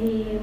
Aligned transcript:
é, 0.00 0.38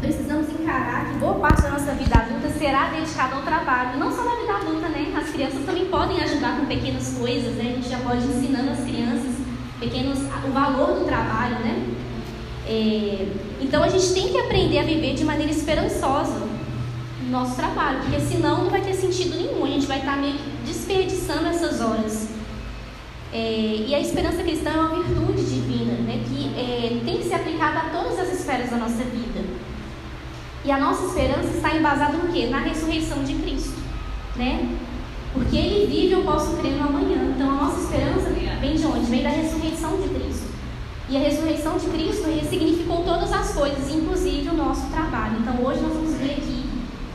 precisamos 0.00 0.48
encarar 0.48 1.10
que 1.10 1.18
boa 1.18 1.34
parte 1.34 1.62
da 1.62 1.70
nossa 1.70 1.92
vida 1.92 2.14
adulta 2.16 2.48
será 2.50 2.88
dedicada 2.90 3.34
ao 3.34 3.42
trabalho. 3.42 3.98
Não 3.98 4.10
só 4.10 4.24
na 4.24 4.36
vida 4.36 4.54
adulta, 4.54 4.88
né? 4.88 5.12
As 5.16 5.30
crianças 5.30 5.64
também 5.64 5.86
podem 5.86 6.20
ajudar 6.22 6.58
com 6.58 6.66
pequenas 6.66 7.16
coisas, 7.18 7.54
né? 7.54 7.72
A 7.72 7.74
gente 7.76 7.88
já 7.88 7.98
pode 7.98 8.24
ensinando 8.26 8.70
as 8.70 8.80
crianças 8.80 9.34
pequenos, 9.80 10.18
o 10.20 10.52
valor 10.52 10.98
do 10.98 11.04
trabalho, 11.04 11.58
né? 11.60 11.86
É, 12.66 13.28
então 13.60 13.82
a 13.82 13.88
gente 13.88 14.12
tem 14.12 14.28
que 14.28 14.38
aprender 14.38 14.78
a 14.78 14.82
viver 14.82 15.14
de 15.14 15.24
maneira 15.24 15.52
esperançosa 15.52 16.46
no 17.22 17.30
nosso 17.30 17.56
trabalho, 17.56 18.00
porque 18.00 18.20
senão 18.20 18.64
não 18.64 18.70
vai 18.70 18.80
ter 18.80 18.94
sentido 18.94 19.36
nenhum, 19.36 19.64
a 19.64 19.68
gente 19.68 19.86
vai 19.86 19.98
estar 19.98 20.16
meio 20.16 20.34
que 20.34 20.50
desperdiçando 20.64 21.46
essas 21.46 21.80
horas. 21.80 22.25
É, 23.36 23.84
e 23.86 23.94
a 23.94 24.00
esperança 24.00 24.42
cristã 24.42 24.70
é 24.70 24.80
uma 24.80 25.02
virtude 25.02 25.44
divina, 25.44 25.92
né, 25.92 26.24
que 26.26 26.58
é, 26.58 27.02
tem 27.04 27.18
que 27.18 27.24
ser 27.24 27.34
aplicada 27.34 27.80
a 27.80 27.90
todas 27.90 28.18
as 28.18 28.32
esferas 28.32 28.70
da 28.70 28.78
nossa 28.78 29.04
vida. 29.04 29.44
E 30.64 30.70
a 30.70 30.78
nossa 30.78 31.04
esperança 31.04 31.54
está 31.54 31.76
embasada 31.76 32.16
no 32.16 32.32
quê? 32.32 32.46
Na 32.46 32.60
ressurreição 32.60 33.22
de 33.24 33.34
Cristo, 33.34 33.78
né? 34.36 34.66
Porque 35.34 35.54
Ele 35.54 35.86
vive, 35.86 36.12
eu 36.12 36.22
posso 36.22 36.56
crer 36.56 36.78
no 36.78 36.88
amanhã. 36.88 37.30
Então 37.34 37.50
a 37.50 37.64
nossa 37.64 37.82
esperança 37.82 38.30
vem 38.58 38.74
de 38.74 38.86
onde? 38.86 39.04
Vem 39.04 39.22
da 39.22 39.28
ressurreição 39.28 40.00
de 40.00 40.08
Cristo. 40.08 40.46
E 41.10 41.16
a 41.18 41.20
ressurreição 41.20 41.76
de 41.76 41.86
Cristo 41.88 42.30
ressignificou 42.30 43.04
todas 43.04 43.30
as 43.34 43.52
coisas, 43.52 43.94
inclusive 43.94 44.48
o 44.48 44.54
nosso 44.54 44.90
trabalho. 44.90 45.36
Então 45.40 45.62
hoje 45.62 45.82
nós 45.82 45.92
vamos 45.92 46.14
ver 46.14 46.32
aqui 46.32 46.55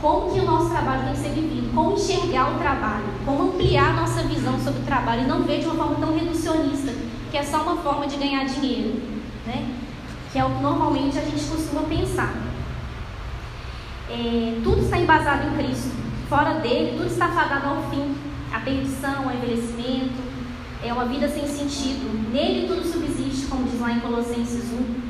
como 0.02 0.32
que 0.32 0.40
o 0.40 0.44
nosso 0.44 0.68
trabalho 0.68 1.04
tem 1.04 1.12
que 1.12 1.20
ser 1.20 1.28
vivido, 1.28 1.72
como 1.72 1.92
enxergar 1.92 2.56
o 2.56 2.58
trabalho, 2.58 3.04
como 3.24 3.44
ampliar 3.44 3.90
a 3.90 4.00
nossa 4.00 4.24
visão 4.24 4.58
sobre 4.58 4.80
o 4.80 4.84
trabalho 4.84 5.22
e 5.22 5.26
não 5.26 5.44
ver 5.44 5.60
de 5.60 5.66
uma 5.66 5.76
forma 5.76 5.94
tão 6.04 6.12
reducionista, 6.12 6.92
que 7.30 7.36
é 7.36 7.42
só 7.44 7.62
uma 7.62 7.76
forma 7.76 8.08
de 8.08 8.16
ganhar 8.16 8.44
dinheiro, 8.44 9.00
né? 9.46 9.64
Que 10.32 10.40
é 10.40 10.44
o 10.44 10.50
que 10.50 10.60
normalmente 10.60 11.16
a 11.16 11.22
gente 11.22 11.44
costuma 11.44 11.82
pensar. 11.82 12.34
É, 14.10 14.60
tudo 14.64 14.82
está 14.82 14.98
embasado 14.98 15.46
em 15.46 15.56
Cristo. 15.56 15.94
Fora 16.28 16.54
dele, 16.54 16.96
tudo 16.96 17.06
está 17.06 17.28
fadado 17.28 17.68
ao 17.68 17.88
fim. 17.88 18.16
A 18.52 18.58
perdição, 18.58 19.26
o 19.26 19.32
envelhecimento, 19.32 20.20
é 20.84 20.92
uma 20.92 21.04
vida 21.04 21.28
sem 21.28 21.46
sentido. 21.46 22.32
Nele 22.32 22.66
tudo 22.66 22.84
subsiste, 22.84 23.46
como 23.46 23.64
diz 23.64 23.80
lá 23.80 23.92
em 23.92 24.00
Colossenses 24.00 24.64
1. 24.72 25.01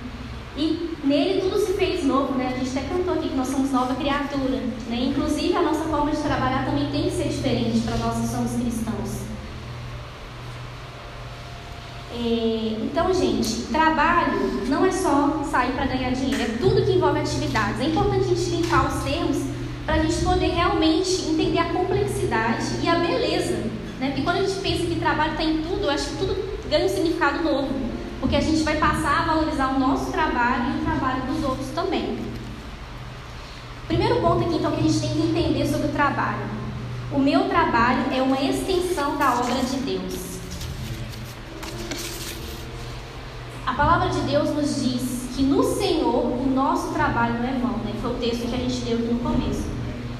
E 0.56 0.96
nele 1.02 1.40
tudo 1.40 1.58
se 1.58 1.72
fez 1.74 2.04
novo, 2.04 2.34
né? 2.34 2.52
A 2.54 2.58
gente 2.58 2.76
até 2.78 2.86
cantou 2.88 3.14
aqui 3.14 3.30
que 3.30 3.36
nós 3.36 3.48
somos 3.48 3.70
nova 3.70 3.94
criatura, 3.94 4.58
né? 4.88 4.96
Inclusive 5.10 5.56
a 5.56 5.62
nossa 5.62 5.84
forma 5.84 6.10
de 6.10 6.18
trabalhar 6.18 6.66
também 6.66 6.90
tem 6.90 7.04
que 7.04 7.10
ser 7.10 7.28
diferente 7.28 7.80
para 7.80 7.96
nós 7.96 8.18
que 8.18 8.26
somos 8.26 8.52
cristãos. 8.52 9.22
É, 12.14 12.76
então, 12.82 13.12
gente, 13.14 13.62
trabalho 13.72 14.66
não 14.68 14.84
é 14.84 14.92
só 14.92 15.42
sair 15.50 15.72
para 15.72 15.86
ganhar 15.86 16.10
dinheiro, 16.10 16.42
é 16.42 16.56
tudo 16.60 16.84
que 16.84 16.92
envolve 16.92 17.20
atividades. 17.20 17.80
É 17.80 17.84
importante 17.84 18.24
a 18.24 18.34
gente 18.34 18.50
limpar 18.50 18.86
os 18.86 19.02
termos 19.02 19.38
para 19.86 19.94
a 19.94 19.98
gente 19.98 20.22
poder 20.22 20.48
realmente 20.48 21.30
entender 21.30 21.58
a 21.58 21.72
complexidade 21.72 22.66
e 22.82 22.88
a 22.88 22.96
beleza. 22.96 23.56
Né? 23.98 24.08
Porque 24.08 24.22
quando 24.22 24.36
a 24.36 24.42
gente 24.42 24.60
pensa 24.60 24.84
que 24.84 25.00
trabalho 25.00 25.32
está 25.32 25.42
em 25.42 25.62
tudo, 25.62 25.84
eu 25.84 25.90
acho 25.90 26.10
que 26.10 26.16
tudo 26.18 26.36
ganha 26.68 26.84
um 26.84 26.88
significado 26.88 27.42
novo. 27.42 27.91
Porque 28.22 28.36
a 28.36 28.40
gente 28.40 28.62
vai 28.62 28.76
passar 28.76 29.22
a 29.22 29.34
valorizar 29.34 29.74
o 29.74 29.80
nosso 29.80 30.12
trabalho 30.12 30.74
e 30.74 30.80
o 30.80 30.84
trabalho 30.84 31.22
dos 31.22 31.42
outros 31.42 31.68
também. 31.74 32.20
Primeiro 33.88 34.20
ponto 34.20 34.44
aqui, 34.44 34.54
então, 34.54 34.70
que 34.70 34.78
a 34.78 34.82
gente 34.84 35.00
tem 35.00 35.10
que 35.10 35.18
entender 35.18 35.66
sobre 35.66 35.88
o 35.88 35.92
trabalho. 35.92 36.46
O 37.10 37.18
meu 37.18 37.48
trabalho 37.48 38.04
é 38.12 38.22
uma 38.22 38.40
extensão 38.40 39.16
da 39.16 39.34
obra 39.34 39.56
de 39.56 39.76
Deus. 39.78 40.38
A 43.66 43.74
palavra 43.74 44.08
de 44.08 44.20
Deus 44.20 44.50
nos 44.50 44.80
diz 44.80 45.28
que 45.34 45.42
no 45.42 45.64
Senhor 45.64 46.24
o 46.24 46.48
nosso 46.54 46.92
trabalho 46.92 47.34
não 47.40 47.48
é 47.48 47.58
vão, 47.58 47.78
né? 47.78 47.92
Foi 48.00 48.12
o 48.12 48.18
texto 48.18 48.48
que 48.48 48.54
a 48.54 48.58
gente 48.58 48.84
leu 48.84 48.98
aqui 48.98 49.14
no 49.14 49.18
começo. 49.18 49.64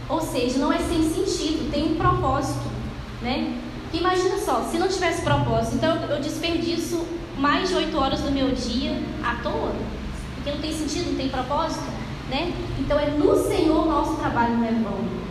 Ou 0.09 0.21
seja, 0.21 0.59
não 0.59 0.73
é 0.73 0.79
sem 0.79 1.05
sentido, 1.05 1.71
tem 1.71 1.93
um 1.93 1.95
propósito, 1.95 2.69
né? 3.23 3.62
Imagina 3.99 4.39
só, 4.39 4.63
se 4.71 4.79
não 4.79 4.89
tivesse 4.89 5.23
propósito, 5.23 5.77
então 5.77 5.97
eu 6.05 6.21
desperdiço 6.21 7.05
mais 7.37 7.69
de 7.69 7.75
oito 7.75 7.99
horas 7.99 8.21
do 8.21 8.31
meu 8.31 8.51
dia 8.53 9.03
à 9.23 9.37
toa, 9.43 9.75
porque 10.35 10.51
não 10.51 10.59
tem 10.59 10.73
sentido, 10.73 11.11
não 11.11 11.17
tem 11.17 11.29
propósito, 11.29 11.85
né? 12.31 12.53
Então 12.79 12.99
é 12.99 13.07
no 13.11 13.37
Senhor 13.37 13.87
nosso 13.87 14.17
trabalho 14.17 14.57
não 14.57 14.65
é 14.67 14.73
vão. 14.73 15.23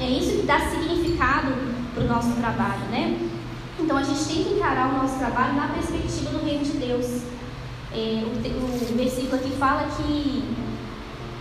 É 0.00 0.08
isso 0.08 0.36
que 0.36 0.46
dá 0.46 0.60
significado 0.60 1.52
para 1.94 2.04
o 2.04 2.06
nosso 2.06 2.32
trabalho, 2.32 2.82
né? 2.90 3.18
Então 3.78 3.96
a 3.96 4.02
gente 4.02 4.24
tem 4.24 4.44
que 4.44 4.54
encarar 4.54 4.90
o 4.90 5.02
nosso 5.02 5.18
trabalho 5.18 5.54
na 5.54 5.68
perspectiva 5.68 6.30
do 6.30 6.44
reino 6.44 6.64
de 6.64 6.72
Deus. 6.72 7.22
É, 7.92 8.22
o, 8.24 8.92
o, 8.92 8.96
versículo 8.96 9.36
aqui 9.36 9.50
fala 9.52 9.88
que 9.96 10.44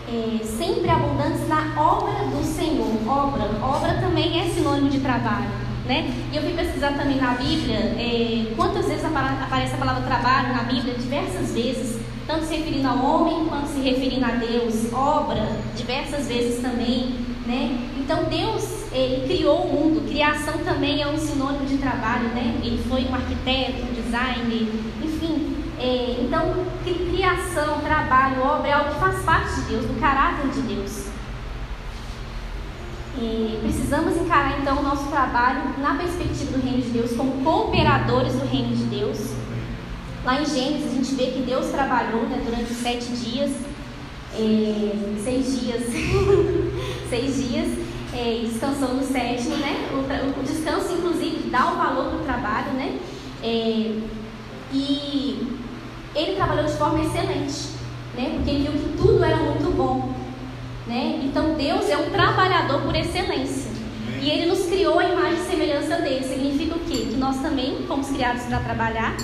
é, 0.07 0.43
sempre 0.43 0.89
abundantes 0.89 1.47
na 1.47 1.79
obra 1.79 2.25
do 2.25 2.43
Senhor. 2.43 2.87
Obra, 3.07 3.43
obra 3.61 3.93
também 4.01 4.39
é 4.39 4.49
sinônimo 4.49 4.89
de 4.89 4.99
trabalho. 4.99 5.66
Né? 5.87 6.13
E 6.33 6.35
eu 6.35 6.43
fui 6.43 6.51
pesquisar 6.51 6.93
também 6.97 7.15
na 7.15 7.35
Bíblia 7.35 7.77
é, 7.77 8.53
quantas 8.55 8.87
vezes 8.87 9.05
aparece 9.05 9.73
a 9.73 9.77
palavra 9.77 10.03
trabalho 10.03 10.53
na 10.53 10.63
Bíblia, 10.63 10.93
diversas 10.95 11.53
vezes, 11.53 11.97
tanto 12.27 12.43
se 12.43 12.57
referindo 12.57 12.87
ao 12.87 12.97
homem 12.97 13.45
quanto 13.45 13.67
se 13.67 13.79
referindo 13.79 14.25
a 14.25 14.31
Deus, 14.31 14.91
obra, 14.91 15.47
diversas 15.77 16.27
vezes 16.27 16.61
também. 16.61 17.15
Né? 17.45 17.79
Então 17.97 18.25
Deus 18.25 18.77
ele 18.91 19.27
criou 19.27 19.63
o 19.63 19.73
mundo, 19.73 20.07
criação 20.07 20.57
também 20.59 21.01
é 21.01 21.07
um 21.07 21.17
sinônimo 21.17 21.65
de 21.65 21.77
trabalho, 21.77 22.29
né? 22.29 22.59
Ele 22.63 22.81
foi 22.87 23.05
um 23.05 23.13
arquiteto, 23.13 23.83
um 23.83 23.93
designer, 23.93 24.67
enfim. 25.03 25.55
É, 25.79 26.17
então, 26.21 26.65
criação, 26.83 27.79
trabalho, 27.81 28.41
obra 28.41 28.67
é 28.67 28.73
algo 28.73 28.93
que 28.93 28.99
faz 28.99 29.23
parte 29.23 29.55
de 29.55 29.61
Deus, 29.61 29.85
do 29.85 29.99
caráter 29.99 30.49
de 30.49 30.61
Deus. 30.61 31.07
E 33.19 33.59
precisamos 33.61 34.15
encarar 34.15 34.59
então 34.59 34.79
o 34.79 34.83
nosso 34.83 35.07
trabalho 35.09 35.79
na 35.79 35.95
perspectiva 35.95 36.57
do 36.57 36.63
reino 36.63 36.81
de 36.81 36.89
Deus, 36.89 37.13
como 37.13 37.43
cooperadores 37.43 38.33
do 38.33 38.45
reino 38.45 38.75
de 38.75 38.83
Deus. 38.83 39.31
Lá 40.23 40.41
em 40.41 40.45
Gênesis 40.45 40.91
a 40.91 40.95
gente 40.95 41.15
vê 41.15 41.27
que 41.27 41.39
Deus 41.41 41.67
trabalhou 41.67 42.23
né, 42.23 42.41
durante 42.45 42.73
sete 42.73 43.05
dias, 43.07 43.51
é, 44.35 44.91
seis 45.23 45.59
dias, 45.59 45.83
seis 47.09 47.49
dias, 47.49 47.67
é, 48.13 48.41
descansou 48.45 48.93
no 48.93 49.03
sétimo, 49.03 49.55
né? 49.57 49.89
O, 49.93 50.39
o, 50.39 50.43
descanso, 50.43 50.93
inclusive, 50.93 51.49
dá 51.49 51.71
o 51.71 51.75
valor 51.75 52.09
para 52.09 52.19
o 52.19 52.23
trabalho, 52.23 52.73
né? 52.73 52.99
É, 53.41 53.99
e 54.73 55.57
ele 56.15 56.35
trabalhou 56.35 56.65
de 56.65 56.73
forma 56.73 56.99
excelente, 56.99 57.69
né? 58.15 58.33
Porque 58.35 58.49
ele 58.49 58.69
viu 58.69 58.73
que 58.73 58.97
tudo 58.97 59.23
era 59.23 59.37
muito 59.37 59.75
bom. 59.75 60.13
Né? 60.87 61.21
Então 61.23 61.55
Deus 61.55 61.89
é 61.89 61.97
um 61.97 62.09
trabalhador 62.09 62.81
por 62.81 62.95
excelência. 62.95 63.71
E 64.21 64.29
Ele 64.29 64.45
nos 64.45 64.65
criou 64.65 64.97
a 64.99 65.05
imagem 65.05 65.39
e 65.41 65.49
semelhança 65.49 65.97
dele. 65.97 66.23
Significa 66.23 66.75
o 66.75 66.79
quê? 66.79 67.07
Que 67.09 67.17
nós 67.17 67.37
também 67.41 67.83
fomos 67.87 68.09
criados 68.09 68.43
para 68.43 68.59
trabalhar. 68.59 69.15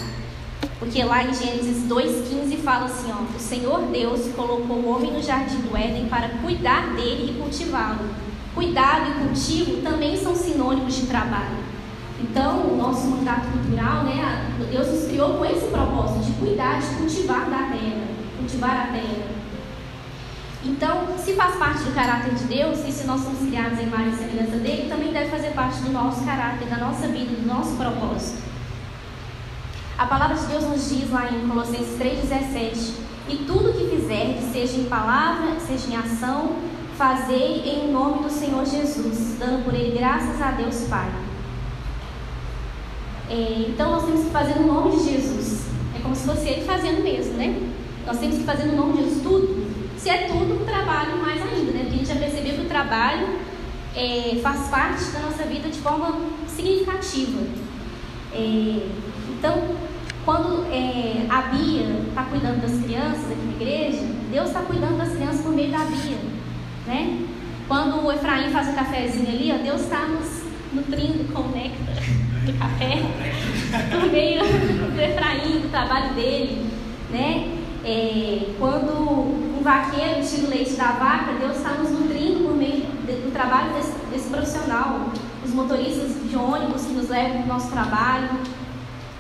Porque 0.78 1.04
lá 1.04 1.24
em 1.24 1.34
Gênesis 1.34 1.88
2,15 1.88 2.58
fala 2.58 2.86
assim: 2.86 3.12
ó, 3.12 3.36
O 3.36 3.40
Senhor 3.40 3.82
Deus 3.92 4.34
colocou 4.36 4.78
o 4.78 4.90
homem 4.90 5.12
no 5.12 5.24
jardim 5.24 5.58
do 5.62 5.76
Éden 5.76 6.08
para 6.08 6.30
cuidar 6.42 6.96
dele 6.96 7.32
e 7.32 7.42
cultivá-lo. 7.42 8.10
Cuidado 8.54 9.12
e 9.12 9.26
cultivo 9.26 9.82
também 9.82 10.16
são 10.18 10.36
sinônimos 10.36 10.96
de 10.96 11.08
trabalho. 11.08 11.64
Então, 12.22 12.68
o 12.68 12.78
nosso 12.78 13.08
mandato 13.08 13.48
cultural, 13.52 14.04
né, 14.04 14.50
Deus 14.72 14.88
nos 14.88 15.06
criou 15.06 15.38
com 15.38 15.46
esse 15.46 15.66
propósito 15.68 16.26
de 16.26 16.32
cuidar, 16.34 16.80
de 16.80 16.88
cultivar 16.96 17.50
da 17.50 17.58
terra, 17.58 18.08
cultivar 18.38 18.72
a 18.72 18.92
terra. 18.92 19.43
Então, 20.66 21.18
se 21.18 21.34
faz 21.34 21.56
parte 21.56 21.84
do 21.84 21.94
caráter 21.94 22.34
de 22.36 22.46
Deus, 22.46 22.80
e 22.88 22.92
se 22.92 23.06
nós 23.06 23.22
somos 23.22 23.40
criados 23.40 23.78
em 23.80 23.84
imagem 23.84 24.14
e 24.14 24.16
semelhança 24.16 24.58
dele, 24.58 24.90
também 24.90 25.12
deve 25.12 25.30
fazer 25.30 25.50
parte 25.50 25.82
do 25.82 25.92
nosso 25.92 26.24
caráter, 26.24 26.68
da 26.70 26.78
nossa 26.78 27.08
vida, 27.08 27.36
do 27.36 27.46
nosso 27.46 27.76
propósito. 27.76 28.42
A 29.98 30.06
palavra 30.06 30.38
de 30.38 30.46
Deus 30.46 30.64
nos 30.64 30.90
diz 30.90 31.12
lá 31.12 31.30
em 31.30 31.48
Colossenses 31.48 32.00
3,17: 32.00 32.94
E 33.28 33.36
tudo 33.46 33.74
que 33.74 33.94
fizerdes, 33.94 34.52
seja 34.54 34.78
em 34.78 34.86
palavra, 34.86 35.60
seja 35.60 35.90
em 35.90 35.98
ação, 35.98 36.56
fazei 36.98 37.64
em 37.66 37.92
nome 37.92 38.24
do 38.24 38.30
Senhor 38.30 38.66
Jesus, 38.66 39.36
dando 39.38 39.66
por 39.66 39.74
ele 39.74 39.98
graças 39.98 40.42
a 40.42 40.52
Deus 40.52 40.88
Pai. 40.90 41.12
É, 43.30 43.66
então, 43.68 43.92
nós 43.92 44.06
temos 44.06 44.26
que 44.26 44.32
fazer 44.32 44.56
no 44.56 44.68
nome 44.68 44.96
de 44.96 45.12
Jesus. 45.12 45.66
É 45.96 46.00
como 46.02 46.16
se 46.16 46.26
fosse 46.26 46.48
ele 46.48 46.66
fazendo 46.66 47.04
mesmo, 47.04 47.34
né? 47.34 47.70
Nós 48.06 48.18
temos 48.18 48.38
que 48.38 48.44
fazer 48.44 48.66
no 48.66 48.78
nome 48.78 48.94
de 48.94 49.04
Jesus 49.04 49.24
tudo 49.24 49.53
se 50.04 50.10
é 50.10 50.28
tudo 50.28 50.62
um 50.62 50.66
trabalho 50.66 51.18
mais 51.18 51.42
ainda, 51.42 51.72
né? 51.72 51.80
Porque 51.84 51.96
a 51.96 51.98
gente 52.00 52.08
já 52.08 52.16
percebeu 52.16 52.56
que 52.56 52.62
o 52.64 52.68
trabalho 52.68 53.40
é, 53.96 54.38
faz 54.44 54.68
parte 54.68 55.02
da 55.12 55.20
nossa 55.20 55.44
vida 55.44 55.70
de 55.70 55.80
forma 55.80 56.20
significativa. 56.46 57.42
É, 58.34 58.86
então, 59.30 59.64
quando 60.26 60.66
é, 60.74 61.26
a 61.30 61.44
Bia 61.44 62.02
está 62.10 62.24
cuidando 62.24 62.62
das 62.62 62.84
crianças 62.84 63.32
aqui 63.32 63.46
na 63.46 63.54
igreja, 63.54 64.02
Deus 64.30 64.48
está 64.48 64.60
cuidando 64.64 64.98
das 64.98 65.14
crianças 65.14 65.40
por 65.40 65.54
meio 65.54 65.72
da 65.72 65.86
Bia, 65.86 66.18
né? 66.86 67.26
Quando 67.70 68.06
o 68.06 68.12
Efraim 68.12 68.50
faz 68.50 68.68
o 68.68 68.74
cafezinho 68.74 69.30
ali, 69.30 69.54
ó, 69.58 69.64
Deus 69.64 69.84
está 69.84 70.06
nos 70.06 70.44
nutrindo 70.74 71.32
com 71.32 71.44
o 71.44 71.52
néctar 71.52 72.04
do 72.46 72.54
café 72.60 72.98
por 73.90 74.12
meio 74.12 74.42
do 74.44 75.00
Efraim, 75.00 75.62
do 75.62 75.72
trabalho 75.72 76.14
dele, 76.14 76.70
né? 77.10 77.58
É, 77.86 78.54
quando 78.60 79.53
vaqueiro 79.64 80.22
tira 80.28 80.46
o 80.46 80.50
leite 80.50 80.74
da 80.74 80.92
vaca, 80.92 81.34
Deus 81.40 81.58
está 81.58 81.70
nos 81.72 81.90
nutrindo 81.90 82.44
por 82.44 82.56
meio 82.56 82.82
do 82.82 83.32
trabalho 83.32 83.74
desse, 83.74 83.94
desse 84.12 84.30
profissional. 84.30 85.10
Os 85.44 85.52
motoristas 85.52 86.12
de 86.30 86.36
ônibus 86.36 86.84
que 86.84 86.94
nos 86.94 87.10
levam 87.10 87.38
para 87.38 87.44
o 87.44 87.48
nosso 87.48 87.72
trabalho, 87.72 88.30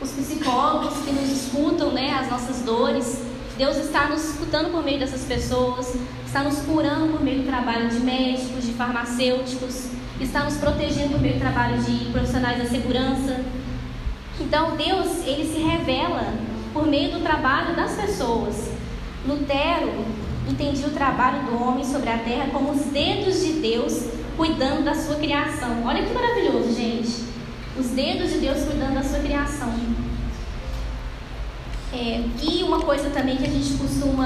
os 0.01 0.11
psicólogos 0.11 0.97
que 1.05 1.11
nos 1.11 1.29
escutam 1.29 1.91
né, 1.91 2.13
as 2.19 2.29
nossas 2.29 2.61
dores. 2.61 3.23
Deus 3.57 3.77
está 3.77 4.07
nos 4.07 4.31
escutando 4.31 4.71
por 4.71 4.83
meio 4.83 4.99
dessas 4.99 5.23
pessoas, 5.23 5.95
está 6.25 6.43
nos 6.43 6.59
curando 6.59 7.13
por 7.13 7.21
meio 7.21 7.43
do 7.43 7.47
trabalho 7.47 7.87
de 7.87 7.99
médicos, 7.99 8.65
de 8.65 8.73
farmacêuticos, 8.73 9.89
está 10.19 10.43
nos 10.43 10.57
protegendo 10.57 11.11
por 11.11 11.21
meio 11.21 11.35
do 11.35 11.39
trabalho 11.39 11.77
de 11.83 12.05
profissionais 12.11 12.57
da 12.57 12.65
segurança. 12.65 13.41
Então 14.39 14.75
Deus, 14.75 15.25
ele 15.25 15.45
se 15.45 15.61
revela 15.61 16.33
por 16.73 16.87
meio 16.87 17.11
do 17.11 17.19
trabalho 17.21 17.75
das 17.75 17.91
pessoas. 17.91 18.71
Lutero 19.25 20.22
entendia 20.49 20.87
o 20.87 20.91
trabalho 20.91 21.45
do 21.45 21.61
homem 21.61 21.85
sobre 21.85 22.09
a 22.09 22.17
terra 22.17 22.49
como 22.51 22.71
os 22.71 22.81
dedos 22.85 23.39
de 23.41 23.53
Deus 23.53 24.09
cuidando 24.35 24.83
da 24.83 24.95
sua 24.95 25.15
criação. 25.15 25.85
Olha 25.85 26.03
que 26.03 26.13
maravilhoso, 26.13 26.73
gente. 26.73 27.23
Os 27.77 27.87
dedos 27.87 28.31
de 28.31 28.39
Deus 28.39 28.63
cuidando 28.63 28.95
da 28.95 29.03
sua 29.03 29.19
criação. 29.19 29.73
É, 31.93 32.23
e 32.41 32.63
uma 32.63 32.79
coisa 32.79 33.09
também 33.11 33.37
que 33.37 33.45
a 33.45 33.49
gente 33.49 33.73
costuma. 33.77 34.25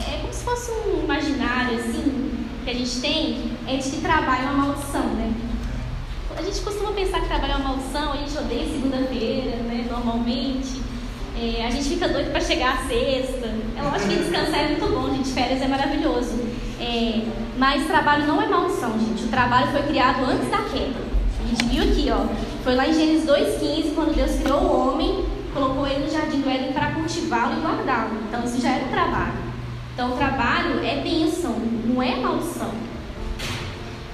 É 0.00 0.18
como 0.20 0.32
se 0.32 0.42
fosse 0.42 0.70
um 0.70 1.04
imaginário 1.04 1.78
assim, 1.78 2.32
que 2.64 2.70
a 2.70 2.74
gente 2.74 3.00
tem, 3.00 3.52
é 3.66 3.76
de 3.76 3.90
que 3.90 4.00
trabalho 4.00 4.48
é 4.48 4.50
uma 4.50 4.66
maldição, 4.66 5.04
né? 5.14 5.32
A 6.36 6.42
gente 6.42 6.60
costuma 6.60 6.92
pensar 6.92 7.20
que 7.20 7.28
trabalho 7.28 7.52
é 7.52 7.56
uma 7.56 7.68
maldição, 7.68 8.12
a 8.12 8.16
gente 8.16 8.36
odeia 8.38 8.64
segunda-feira, 8.64 9.56
né? 9.56 9.86
Normalmente. 9.90 10.89
É, 11.42 11.64
a 11.64 11.70
gente 11.70 11.88
fica 11.88 12.06
doido 12.06 12.30
para 12.30 12.40
chegar 12.42 12.74
à 12.74 12.76
sexta. 12.86 13.48
É 13.74 13.82
lógico 13.82 14.10
que 14.10 14.16
descansar 14.16 14.60
é 14.60 14.68
muito 14.68 14.86
bom, 14.92 15.14
gente. 15.14 15.30
Férias 15.30 15.62
é 15.62 15.66
maravilhoso. 15.66 16.38
É, 16.78 17.22
mas 17.56 17.86
trabalho 17.86 18.26
não 18.26 18.42
é 18.42 18.46
maldição, 18.46 18.92
gente. 18.98 19.24
O 19.24 19.28
trabalho 19.28 19.68
foi 19.68 19.82
criado 19.84 20.22
antes 20.24 20.50
da 20.50 20.58
queda. 20.58 21.00
A 21.42 21.48
gente 21.48 21.64
viu 21.64 21.82
aqui, 21.82 22.10
ó. 22.10 22.26
Foi 22.62 22.74
lá 22.74 22.86
em 22.86 22.92
Gênesis 22.92 23.26
2,15, 23.26 23.94
quando 23.94 24.14
Deus 24.14 24.38
criou 24.38 24.60
o 24.60 24.88
homem, 24.88 25.24
colocou 25.54 25.86
ele 25.86 26.04
no 26.04 26.10
jardim 26.10 26.42
do 26.42 26.50
Éden 26.50 26.74
para 26.74 26.90
cultivá-lo 26.90 27.54
e 27.58 27.62
guardá-lo. 27.62 28.18
Então 28.28 28.44
isso 28.44 28.60
já 28.60 28.72
era 28.72 28.84
um 28.84 28.88
trabalho. 28.88 29.32
Então 29.94 30.12
o 30.12 30.16
trabalho 30.16 30.84
é 30.84 31.00
bênção, 31.00 31.56
não 31.86 32.02
é 32.02 32.16
maldição. 32.16 32.70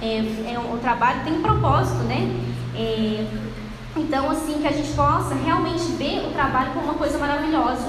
É, 0.01 0.19
é, 0.19 0.59
o 0.59 0.79
trabalho 0.79 1.25
tem 1.25 1.33
um 1.33 1.43
propósito, 1.43 2.05
né? 2.05 2.31
É, 2.77 3.25
então, 3.97 4.31
assim, 4.31 4.61
que 4.61 4.67
a 4.67 4.73
gente 4.73 4.93
possa 4.93 5.35
realmente 5.35 5.83
ver 5.93 6.27
o 6.27 6.31
trabalho 6.33 6.73
como 6.73 6.85
uma 6.85 6.95
coisa 6.95 7.19
maravilhosa. 7.19 7.89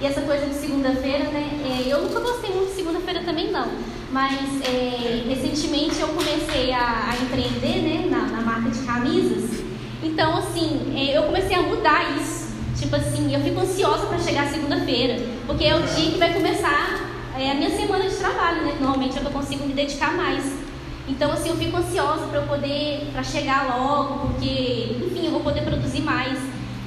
E 0.00 0.06
essa 0.06 0.20
coisa 0.22 0.46
de 0.46 0.54
segunda-feira, 0.54 1.24
né? 1.30 1.50
É, 1.64 1.92
eu 1.92 2.02
nunca 2.02 2.20
gostei 2.20 2.50
muito 2.50 2.70
de 2.70 2.76
segunda-feira 2.76 3.20
também, 3.20 3.50
não. 3.50 3.66
Mas 4.10 4.60
é, 4.62 5.24
recentemente 5.28 6.00
eu 6.00 6.08
comecei 6.08 6.72
a, 6.72 7.10
a 7.10 7.16
empreender, 7.22 7.82
né? 7.82 8.08
Na, 8.10 8.22
na, 8.26 8.40
marca 8.42 8.70
de 8.70 8.78
camisas. 8.80 9.62
Então, 10.02 10.36
assim, 10.36 10.92
é, 10.94 11.16
eu 11.16 11.24
comecei 11.24 11.56
a 11.56 11.62
mudar 11.62 12.16
isso. 12.18 12.46
Tipo 12.78 12.96
assim, 12.96 13.34
eu 13.34 13.40
fico 13.40 13.60
ansiosa 13.60 14.06
para 14.06 14.18
chegar 14.18 14.46
segunda-feira. 14.48 15.22
Porque 15.46 15.64
é 15.64 15.74
o 15.74 15.82
dia 15.82 16.12
que 16.12 16.18
vai 16.18 16.32
começar 16.32 17.00
é, 17.38 17.50
a 17.50 17.54
minha 17.54 17.70
semana 17.70 18.08
de 18.08 18.16
trabalho, 18.16 18.62
né? 18.62 18.76
Normalmente 18.80 19.16
eu 19.16 19.30
consigo 19.30 19.66
me 19.66 19.72
dedicar 19.74 20.14
mais. 20.14 20.65
Então, 21.08 21.32
assim, 21.32 21.50
eu 21.50 21.56
fico 21.56 21.76
ansiosa 21.76 22.26
para 22.26 22.40
eu 22.40 22.46
poder, 22.46 23.08
para 23.12 23.22
chegar 23.22 23.76
logo, 23.76 24.28
porque, 24.28 24.96
enfim, 25.06 25.26
eu 25.26 25.30
vou 25.30 25.40
poder 25.40 25.62
produzir 25.62 26.02
mais. 26.02 26.38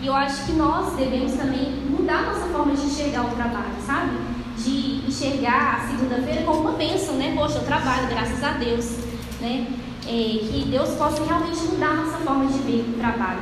E 0.02 0.08
eu 0.08 0.14
acho 0.14 0.46
que 0.46 0.52
nós 0.54 0.94
devemos 0.96 1.34
também 1.34 1.72
mudar 1.90 2.24
nossa 2.24 2.48
forma 2.48 2.76
de 2.76 2.86
enxergar 2.86 3.26
o 3.26 3.36
trabalho, 3.36 3.76
sabe? 3.86 4.18
De 4.58 5.08
enxergar 5.08 5.76
a 5.76 5.88
segunda-feira 5.88 6.44
como 6.44 6.62
uma 6.62 6.72
bênção, 6.74 7.16
né? 7.16 7.34
Poxa, 7.38 7.60
eu 7.60 7.66
trabalho, 7.66 8.08
graças 8.08 8.44
a 8.44 8.52
Deus, 8.54 8.98
né? 9.40 9.68
É, 10.06 10.12
que 10.12 10.68
Deus 10.70 10.90
possa 10.92 11.24
realmente 11.24 11.60
mudar 11.64 11.96
nossa 11.96 12.18
forma 12.18 12.46
de 12.48 12.60
ver 12.60 12.86
o 12.90 13.00
trabalho. 13.00 13.42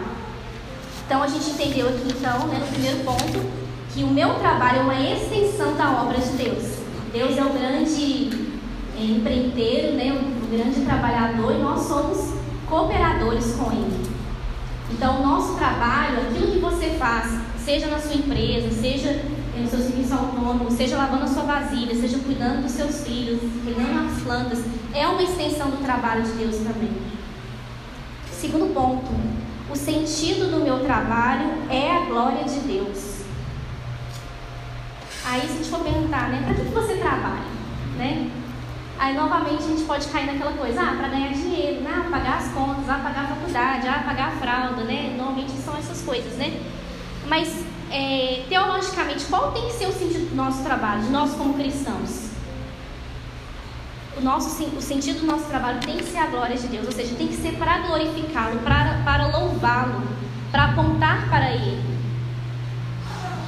Então, 1.06 1.24
a 1.24 1.28
gente 1.28 1.52
entendeu 1.52 1.88
aqui, 1.88 2.08
então, 2.08 2.48
né, 2.48 2.60
no 2.60 2.68
primeiro 2.68 3.00
ponto, 3.04 3.68
que 3.94 4.04
o 4.04 4.08
meu 4.08 4.36
trabalho 4.36 4.80
é 4.80 4.82
uma 4.82 5.00
extensão 5.00 5.76
da 5.76 6.02
obra 6.02 6.20
de 6.20 6.32
Deus. 6.32 6.64
Deus 7.14 7.38
é 7.38 7.44
o 7.44 7.50
grande 7.50 8.30
é, 9.00 9.04
empreiteiro, 9.04 9.94
né, 9.94 10.12
grande 10.50 10.82
trabalhador, 10.82 11.54
e 11.54 11.60
nós 11.60 11.82
somos 11.82 12.34
cooperadores 12.68 13.54
com 13.56 13.72
ele. 13.72 14.08
Então, 14.92 15.20
o 15.20 15.28
nosso 15.28 15.56
trabalho, 15.56 16.22
aquilo 16.22 16.52
que 16.52 16.60
você 16.60 16.92
faz, 16.92 17.40
seja 17.58 17.88
na 17.88 18.00
sua 18.00 18.14
empresa, 18.14 18.72
seja 18.72 19.22
no 19.58 19.70
seu 19.70 19.80
serviço 19.80 20.14
autônomo, 20.14 20.72
seja 20.72 20.98
lavando 20.98 21.24
a 21.24 21.28
sua 21.28 21.44
vasilha, 21.44 21.94
seja 21.94 22.20
cuidando 22.20 22.64
dos 22.64 22.72
seus 22.72 23.04
filhos, 23.06 23.42
regando 23.66 24.08
as 24.08 24.22
plantas, 24.22 24.64
é 24.94 25.06
uma 25.08 25.22
extensão 25.22 25.70
do 25.70 25.84
trabalho 25.84 26.24
de 26.24 26.32
Deus 26.32 26.58
também. 26.58 26.92
Segundo 28.32 28.74
ponto, 28.74 29.12
o 29.70 29.76
sentido 29.76 30.50
do 30.50 30.64
meu 30.64 30.80
trabalho 30.80 31.64
é 31.70 31.92
a 31.92 32.06
glória 32.06 32.44
de 32.46 32.60
Deus. 32.60 33.18
Aí, 35.26 35.42
se 35.42 35.48
a 35.48 35.56
gente 35.58 35.70
for 35.70 35.82
perguntar, 35.82 36.30
né, 36.30 36.44
para 36.46 36.56
que 36.56 36.72
você 36.72 36.96
trabalha? 36.96 37.58
Né? 37.98 38.32
Aí 39.00 39.16
novamente 39.16 39.64
a 39.64 39.68
gente 39.68 39.84
pode 39.84 40.08
cair 40.08 40.26
naquela 40.26 40.54
coisa, 40.54 40.82
ah, 40.82 40.96
para 40.98 41.10
ganhar 41.10 41.32
dinheiro, 41.32 41.82
né? 41.82 41.94
Ah, 41.96 42.10
pagar 42.10 42.38
as 42.38 42.48
contas, 42.50 42.90
ah, 42.90 43.00
pagar 43.04 43.26
a 43.26 43.28
faculdade, 43.28 43.88
ah, 43.88 44.04
pagar 44.04 44.30
a 44.30 44.32
fralda, 44.32 44.84
né? 44.84 45.14
Normalmente 45.16 45.52
são 45.52 45.78
essas 45.78 46.02
coisas, 46.02 46.34
né? 46.34 46.60
Mas 47.28 47.64
é, 47.92 48.44
teologicamente, 48.50 49.26
qual 49.26 49.52
tem 49.52 49.68
que 49.68 49.74
ser 49.74 49.86
o 49.86 49.92
sentido 49.92 50.30
do 50.30 50.36
nosso 50.36 50.64
trabalho, 50.64 51.04
de 51.04 51.10
nós 51.10 51.34
como 51.36 51.54
cristãos? 51.54 52.28
O, 54.18 54.22
nosso, 54.22 54.64
o 54.64 54.82
sentido 54.82 55.20
do 55.20 55.28
nosso 55.28 55.46
trabalho 55.46 55.80
tem 55.80 55.98
que 55.98 56.04
ser 56.04 56.18
a 56.18 56.26
glória 56.26 56.58
de 56.58 56.68
Deus, 56.68 56.88
ou 56.88 56.92
seja, 56.92 57.14
tem 57.16 57.28
que 57.28 57.36
ser 57.36 57.54
para 57.54 57.80
glorificá-lo, 57.80 58.60
para, 58.60 59.02
para 59.06 59.28
louvá-lo, 59.28 60.02
para 60.52 60.66
apontar 60.66 61.30
para 61.30 61.52
Ele. 61.52 61.98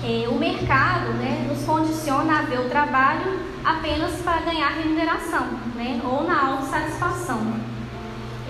É, 0.04 0.30
o 0.30 0.36
mercado 0.36 1.12
né, 1.14 1.48
nos 1.50 1.66
condiciona 1.66 2.40
a 2.40 2.42
ver 2.44 2.60
o 2.60 2.70
trabalho 2.70 3.49
apenas 3.64 4.22
para 4.22 4.42
ganhar 4.42 4.70
remuneração, 4.70 5.48
né? 5.76 6.00
ou 6.04 6.24
na 6.24 6.48
autossatisfação. 6.48 7.70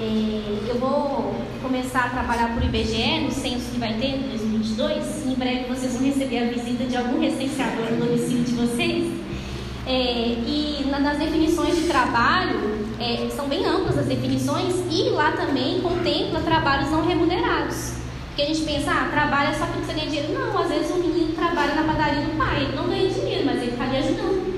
É, 0.02 0.70
eu 0.70 0.80
vou 0.80 1.36
começar 1.62 2.06
a 2.06 2.10
trabalhar 2.10 2.54
por 2.54 2.64
IBGE 2.64 3.20
no 3.22 3.32
censo 3.32 3.72
que 3.72 3.80
vai 3.80 3.94
ter 3.96 4.16
em 4.16 4.30
2022. 4.30 5.28
Em 5.28 5.36
breve 5.36 5.66
vocês 5.68 5.94
vão 5.94 6.06
receber 6.06 6.38
a 6.40 6.48
visita 6.52 6.86
de 6.86 6.96
algum 6.96 7.20
recenseador 7.20 7.92
no 7.92 8.06
domicílio 8.06 8.44
de 8.44 8.54
vocês. 8.54 9.20
É, 9.86 10.38
e 10.46 10.86
nas 10.90 11.18
definições 11.18 11.76
de 11.76 11.88
trabalho, 11.88 12.88
é, 13.00 13.28
são 13.36 13.48
bem 13.48 13.66
amplas 13.66 13.98
as 13.98 14.06
definições 14.06 14.76
e 14.90 15.10
lá 15.10 15.32
também 15.32 15.82
contempla 15.82 16.40
trabalhos 16.42 16.92
não 16.92 17.06
remunerados. 17.06 17.94
Porque 18.28 18.44
a 18.44 18.46
gente 18.46 18.62
pensa, 18.62 18.92
ah, 18.92 19.10
trabalha 19.12 19.54
só 19.58 19.66
porque 19.66 19.86
você 19.86 19.94
ganha 19.94 20.08
dinheiro. 20.08 20.34
Não, 20.34 20.58
às 20.58 20.70
vezes 20.70 20.92
o 20.92 21.00
menino 21.00 21.34
trabalha 21.34 21.76
na 21.76 21.84
padaria 21.84 22.22
do 22.22 22.38
pai, 22.38 22.64
ele 22.64 22.76
não 22.76 22.88
ganha 22.88 23.10
dinheiro, 23.10 23.46
mas 23.46 23.62
ele 23.62 23.72
está 23.72 23.84
ali 23.84 23.98
ajudando. 23.98 24.49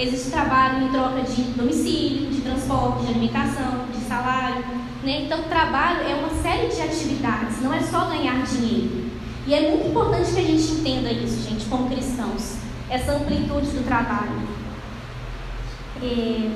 Existe 0.00 0.30
trabalho 0.30 0.86
em 0.86 0.88
troca 0.88 1.20
de 1.20 1.42
domicílio, 1.42 2.30
de 2.30 2.40
transporte, 2.40 3.04
de 3.04 3.10
alimentação, 3.10 3.84
de 3.92 4.02
salário. 4.08 4.64
Né? 5.04 5.24
Então, 5.24 5.42
trabalho 5.42 6.00
é 6.08 6.14
uma 6.14 6.30
série 6.42 6.68
de 6.68 6.80
atividades, 6.80 7.60
não 7.60 7.74
é 7.74 7.82
só 7.82 8.06
ganhar 8.06 8.42
dinheiro. 8.46 9.10
E 9.46 9.52
é 9.52 9.68
muito 9.68 9.88
importante 9.88 10.32
que 10.32 10.40
a 10.40 10.42
gente 10.42 10.72
entenda 10.72 11.12
isso, 11.12 11.46
gente, 11.46 11.66
como 11.66 11.90
cristãos, 11.90 12.56
essa 12.88 13.12
amplitude 13.12 13.66
do 13.72 13.84
trabalho. 13.84 14.40
É, 16.02 16.50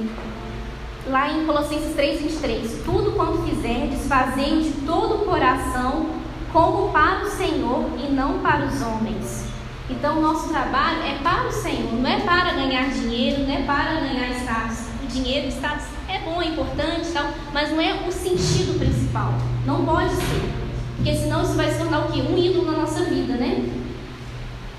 lá 1.10 1.30
em 1.30 1.44
Colossenses 1.44 1.94
3,23: 1.94 2.82
Tudo 2.82 3.12
quanto 3.12 3.42
fizerdes, 3.42 4.06
fazei 4.08 4.62
de 4.62 4.70
todo 4.86 5.16
o 5.16 5.24
coração, 5.26 6.06
como 6.50 6.90
para 6.90 7.26
o 7.26 7.30
Senhor 7.30 7.90
e 8.02 8.10
não 8.10 8.38
para 8.38 8.64
os 8.64 8.80
homens 8.80 9.53
então, 9.90 10.18
o 10.18 10.22
nosso 10.22 10.48
trabalho 10.48 11.02
é 11.02 11.18
para 11.22 11.46
o 11.46 11.52
Senhor, 11.52 11.92
não 11.92 12.08
é 12.08 12.20
para 12.20 12.54
ganhar 12.54 12.88
dinheiro, 12.90 13.42
não 13.42 13.54
é 13.54 13.62
para 13.62 14.00
ganhar 14.00 14.30
status. 14.40 14.86
O 15.02 15.06
dinheiro, 15.06 15.48
status 15.48 15.84
é 16.08 16.20
bom, 16.20 16.40
é 16.40 16.46
importante, 16.46 17.10
tal, 17.12 17.30
mas 17.52 17.70
não 17.70 17.80
é 17.80 17.94
o 18.08 18.10
sentido 18.10 18.78
principal. 18.78 19.34
Não 19.66 19.84
pode 19.84 20.14
ser. 20.14 20.52
Porque 20.96 21.14
senão 21.14 21.42
isso 21.42 21.52
vai 21.52 21.70
se 21.70 21.78
tornar 21.78 22.06
o 22.06 22.12
quê? 22.12 22.22
Um 22.22 22.38
ídolo 22.38 22.72
na 22.72 22.78
nossa 22.78 23.04
vida, 23.04 23.34
né? 23.34 23.68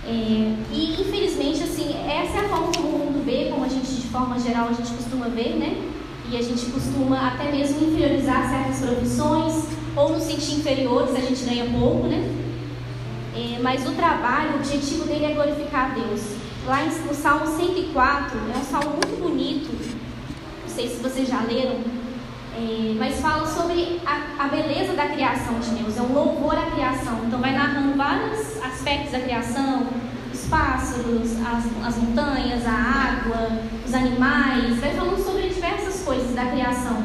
É, 0.07 0.55
e 0.71 0.95
infelizmente, 0.99 1.63
assim, 1.63 1.95
essa 2.07 2.37
é 2.37 2.45
a 2.45 2.49
forma 2.49 2.71
como 2.75 2.89
o 2.89 2.99
mundo 3.05 3.23
vê, 3.23 3.49
como 3.51 3.63
a 3.63 3.69
gente, 3.69 3.87
de 3.87 4.07
forma 4.07 4.39
geral, 4.39 4.69
a 4.69 4.73
gente 4.73 4.91
costuma 4.91 5.27
ver, 5.27 5.55
né? 5.55 5.83
E 6.31 6.35
a 6.37 6.41
gente 6.41 6.65
costuma 6.65 7.27
até 7.27 7.51
mesmo 7.51 7.87
inferiorizar 7.87 8.49
certas 8.49 8.79
profissões, 8.79 9.65
ou 9.95 10.13
nos 10.13 10.23
sentir 10.23 10.55
inferiores, 10.55 11.15
a 11.15 11.19
gente 11.19 11.43
ganha 11.43 11.65
pouco, 11.65 12.07
né? 12.07 12.44
É, 13.35 13.59
mas 13.61 13.85
o 13.87 13.91
trabalho, 13.91 14.53
o 14.53 14.55
objetivo 14.55 15.05
dele 15.05 15.25
é 15.25 15.33
glorificar 15.33 15.91
a 15.91 15.93
Deus. 15.93 16.21
Lá 16.65 16.83
no 16.83 17.13
Salmo 17.13 17.45
104, 17.45 18.37
é 18.53 18.57
um 18.57 18.63
salmo 18.63 18.91
muito 18.91 19.21
bonito, 19.21 19.69
não 20.63 20.69
sei 20.69 20.89
se 20.89 20.95
vocês 20.95 21.27
já 21.27 21.41
leram, 21.41 21.75
é, 22.57 22.95
mas 22.97 23.19
fala 23.19 23.45
sobre 23.45 24.01
a, 24.05 24.45
a, 24.45 24.47
beleza 24.47 24.93
da 24.93 25.09
criação 25.09 25.59
de 25.59 25.69
Deus, 25.71 25.97
é 25.97 26.01
um 26.01 26.13
louvor 26.13 26.57
à 26.57 26.71
criação. 26.71 27.19
Então 27.27 27.39
vai 27.39 27.53
narrando 27.53 27.95
vários 27.95 28.63
aspectos 28.63 29.11
da 29.11 29.19
criação, 29.19 29.85
os 30.33 30.45
os 30.45 30.49
pássaros, 30.49 31.31
as, 31.41 31.87
as 31.87 31.97
montanhas, 31.97 32.65
a 32.65 32.71
água, 32.71 33.59
os 33.85 33.93
animais, 33.93 34.79
vai 34.79 34.93
falando 34.93 35.23
sobre 35.23 35.49
diversas 35.49 36.03
coisas 36.03 36.35
da 36.35 36.45
criação. 36.45 37.03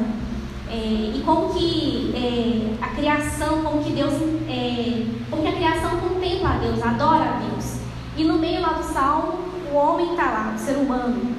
É, 0.71 1.11
e 1.17 1.21
como 1.25 1.53
que 1.53 2.13
é, 2.15 2.81
a 2.81 2.95
criação, 2.95 3.61
como 3.61 3.83
que 3.83 3.91
Deus, 3.91 4.13
é, 4.47 5.05
como 5.29 5.41
que 5.41 5.47
a 5.49 5.51
criação 5.51 5.97
contempla 5.97 6.51
a 6.51 6.57
Deus, 6.59 6.81
adora 6.81 7.25
a 7.25 7.39
Deus. 7.39 7.79
E 8.15 8.23
no 8.23 8.37
meio 8.37 8.61
lá 8.61 8.69
do 8.69 8.83
salmo, 8.83 9.39
o 9.69 9.75
homem 9.75 10.11
está 10.11 10.23
lá, 10.31 10.53
o 10.55 10.57
ser 10.57 10.77
humano. 10.77 11.35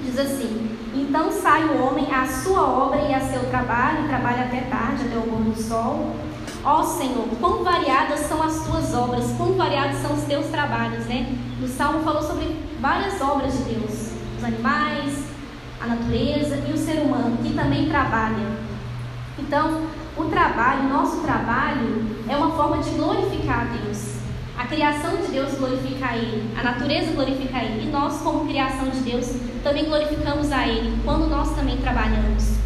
Diz 0.00 0.18
assim: 0.18 0.70
Então 0.94 1.30
sai 1.30 1.64
o 1.64 1.84
homem 1.84 2.10
à 2.10 2.26
sua 2.26 2.62
obra 2.62 3.02
e 3.02 3.12
a 3.12 3.20
seu 3.20 3.42
trabalho, 3.50 4.06
e 4.06 4.08
trabalha 4.08 4.44
até 4.44 4.62
tarde, 4.62 5.04
até 5.04 5.18
o 5.18 5.22
pôr 5.22 5.42
do 5.42 5.62
sol. 5.62 6.16
Ó 6.64 6.82
Senhor, 6.82 7.26
quão 7.40 7.62
variadas 7.62 8.20
são 8.20 8.42
as 8.42 8.64
tuas 8.64 8.94
obras, 8.94 9.34
quão 9.36 9.52
variados 9.52 9.98
são 9.98 10.14
os 10.14 10.22
teus 10.22 10.46
trabalhos, 10.46 11.04
né? 11.06 11.36
O 11.62 11.68
Salmo 11.68 12.02
falou 12.04 12.22
sobre 12.22 12.56
várias 12.80 13.20
obras 13.20 13.52
de 13.52 13.64
Deus, 13.64 14.12
os 14.38 14.44
animais, 14.44 15.31
a 15.82 15.86
natureza 15.86 16.56
e 16.68 16.72
o 16.72 16.78
ser 16.78 17.02
humano, 17.02 17.38
que 17.42 17.52
também 17.54 17.88
trabalha. 17.88 18.46
Então, 19.38 19.82
o 20.16 20.24
trabalho, 20.24 20.88
nosso 20.88 21.20
trabalho, 21.22 22.04
é 22.28 22.36
uma 22.36 22.52
forma 22.52 22.78
de 22.78 22.90
glorificar 22.90 23.62
a 23.62 23.64
Deus. 23.64 24.12
A 24.56 24.64
criação 24.66 25.16
de 25.16 25.28
Deus 25.28 25.54
glorifica 25.54 26.06
a 26.06 26.16
Ele, 26.16 26.48
a 26.56 26.62
natureza 26.62 27.12
glorifica 27.12 27.58
a 27.58 27.64
Ele, 27.64 27.88
e 27.88 27.90
nós, 27.90 28.18
como 28.18 28.46
criação 28.46 28.90
de 28.90 29.00
Deus, 29.00 29.34
também 29.64 29.86
glorificamos 29.86 30.52
a 30.52 30.68
Ele 30.68 31.00
quando 31.04 31.28
nós 31.28 31.50
também 31.56 31.76
trabalhamos. 31.78 32.58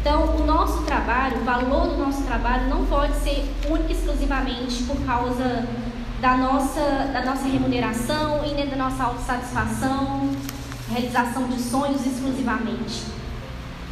Então, 0.00 0.36
o 0.36 0.44
nosso 0.44 0.82
trabalho, 0.82 1.38
o 1.38 1.44
valor 1.44 1.88
do 1.88 1.96
nosso 1.96 2.22
trabalho 2.24 2.68
não 2.68 2.84
pode 2.84 3.14
ser 3.16 3.50
único 3.68 3.90
exclusivamente 3.90 4.82
por 4.84 4.96
causa 5.06 5.66
da 6.20 6.36
nossa, 6.36 7.10
da 7.12 7.24
nossa 7.24 7.48
remuneração 7.48 8.44
e 8.44 8.52
nem 8.52 8.68
da 8.68 8.76
nossa 8.76 9.02
autossatisfação, 9.02 10.30
realização 10.94 11.48
de 11.48 11.60
sonhos 11.60 12.06
exclusivamente. 12.06 13.02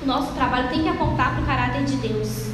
O 0.03 0.07
nosso 0.07 0.33
trabalho 0.33 0.69
tem 0.69 0.83
que 0.83 0.89
apontar 0.89 1.35
para 1.35 1.43
o 1.43 1.47
caráter 1.47 1.85
de 1.85 1.97
Deus. 1.97 2.51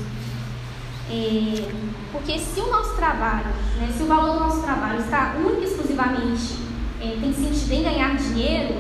É, 1.11 1.71
porque 2.12 2.38
se 2.38 2.61
o 2.61 2.71
nosso 2.71 2.95
trabalho, 2.97 3.47
né, 3.78 3.93
se 3.97 4.02
o 4.02 4.07
valor 4.07 4.35
do 4.35 4.40
nosso 4.40 4.62
trabalho 4.62 5.00
está 5.00 5.35
único 5.38 5.62
e 5.62 5.64
exclusivamente 5.64 6.57
é, 7.00 7.17
tem 7.21 7.33
sentido 7.33 7.73
em 7.73 7.83
ganhar 7.83 8.17
dinheiro, 8.17 8.75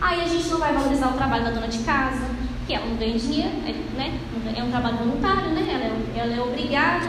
aí 0.00 0.20
a 0.22 0.28
gente 0.28 0.48
não 0.48 0.58
vai 0.58 0.72
valorizar 0.72 1.08
o 1.08 1.14
trabalho 1.14 1.44
da 1.44 1.50
dona 1.50 1.68
de 1.68 1.78
casa, 1.78 2.24
que 2.66 2.74
ela 2.74 2.86
não 2.86 2.96
ganha 2.96 3.18
dinheiro, 3.18 3.52
é, 3.64 3.72
né? 3.96 4.20
é 4.56 4.62
um 4.62 4.70
trabalho 4.70 4.98
voluntário, 4.98 5.50
né? 5.50 5.66
ela, 5.68 5.84
é, 5.84 6.20
ela 6.20 6.34
é 6.34 6.40
obrigada. 6.40 7.08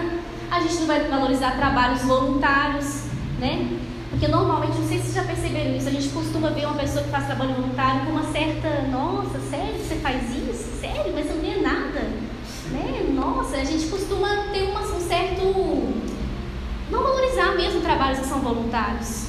A 0.50 0.62
gente 0.62 0.76
não 0.76 0.88
vai 0.88 1.02
valorizar 1.08 1.52
trabalhos 1.52 2.02
voluntários, 2.04 3.04
né? 3.40 3.87
Porque 4.18 4.32
normalmente, 4.32 4.80
não 4.80 4.88
sei 4.88 4.98
se 4.98 5.04
vocês 5.04 5.14
já 5.14 5.24
perceberam 5.24 5.76
isso, 5.76 5.88
a 5.88 5.92
gente 5.92 6.10
costuma 6.10 6.50
ver 6.50 6.66
uma 6.66 6.74
pessoa 6.74 7.04
que 7.04 7.12
faz 7.12 7.28
trabalho 7.28 7.54
voluntário 7.54 8.04
com 8.04 8.14
uma 8.14 8.24
certa, 8.32 8.82
nossa, 8.92 9.40
sério, 9.48 9.76
você 9.78 9.96
faz 9.98 10.24
isso? 10.36 10.82
Sério, 10.82 11.14
mas 11.14 11.28
não 11.28 11.38
ganha 11.38 11.62
nada. 11.62 12.00
Né? 12.72 13.14
Nossa, 13.14 13.58
a 13.58 13.64
gente 13.64 13.86
costuma 13.86 14.48
ter 14.52 14.64
uma, 14.64 14.82
um 14.82 15.00
certo. 15.00 15.44
não 16.90 17.04
valorizar 17.04 17.56
mesmo 17.56 17.82
trabalhos 17.82 18.18
que 18.18 18.26
são 18.26 18.40
voluntários. 18.40 19.28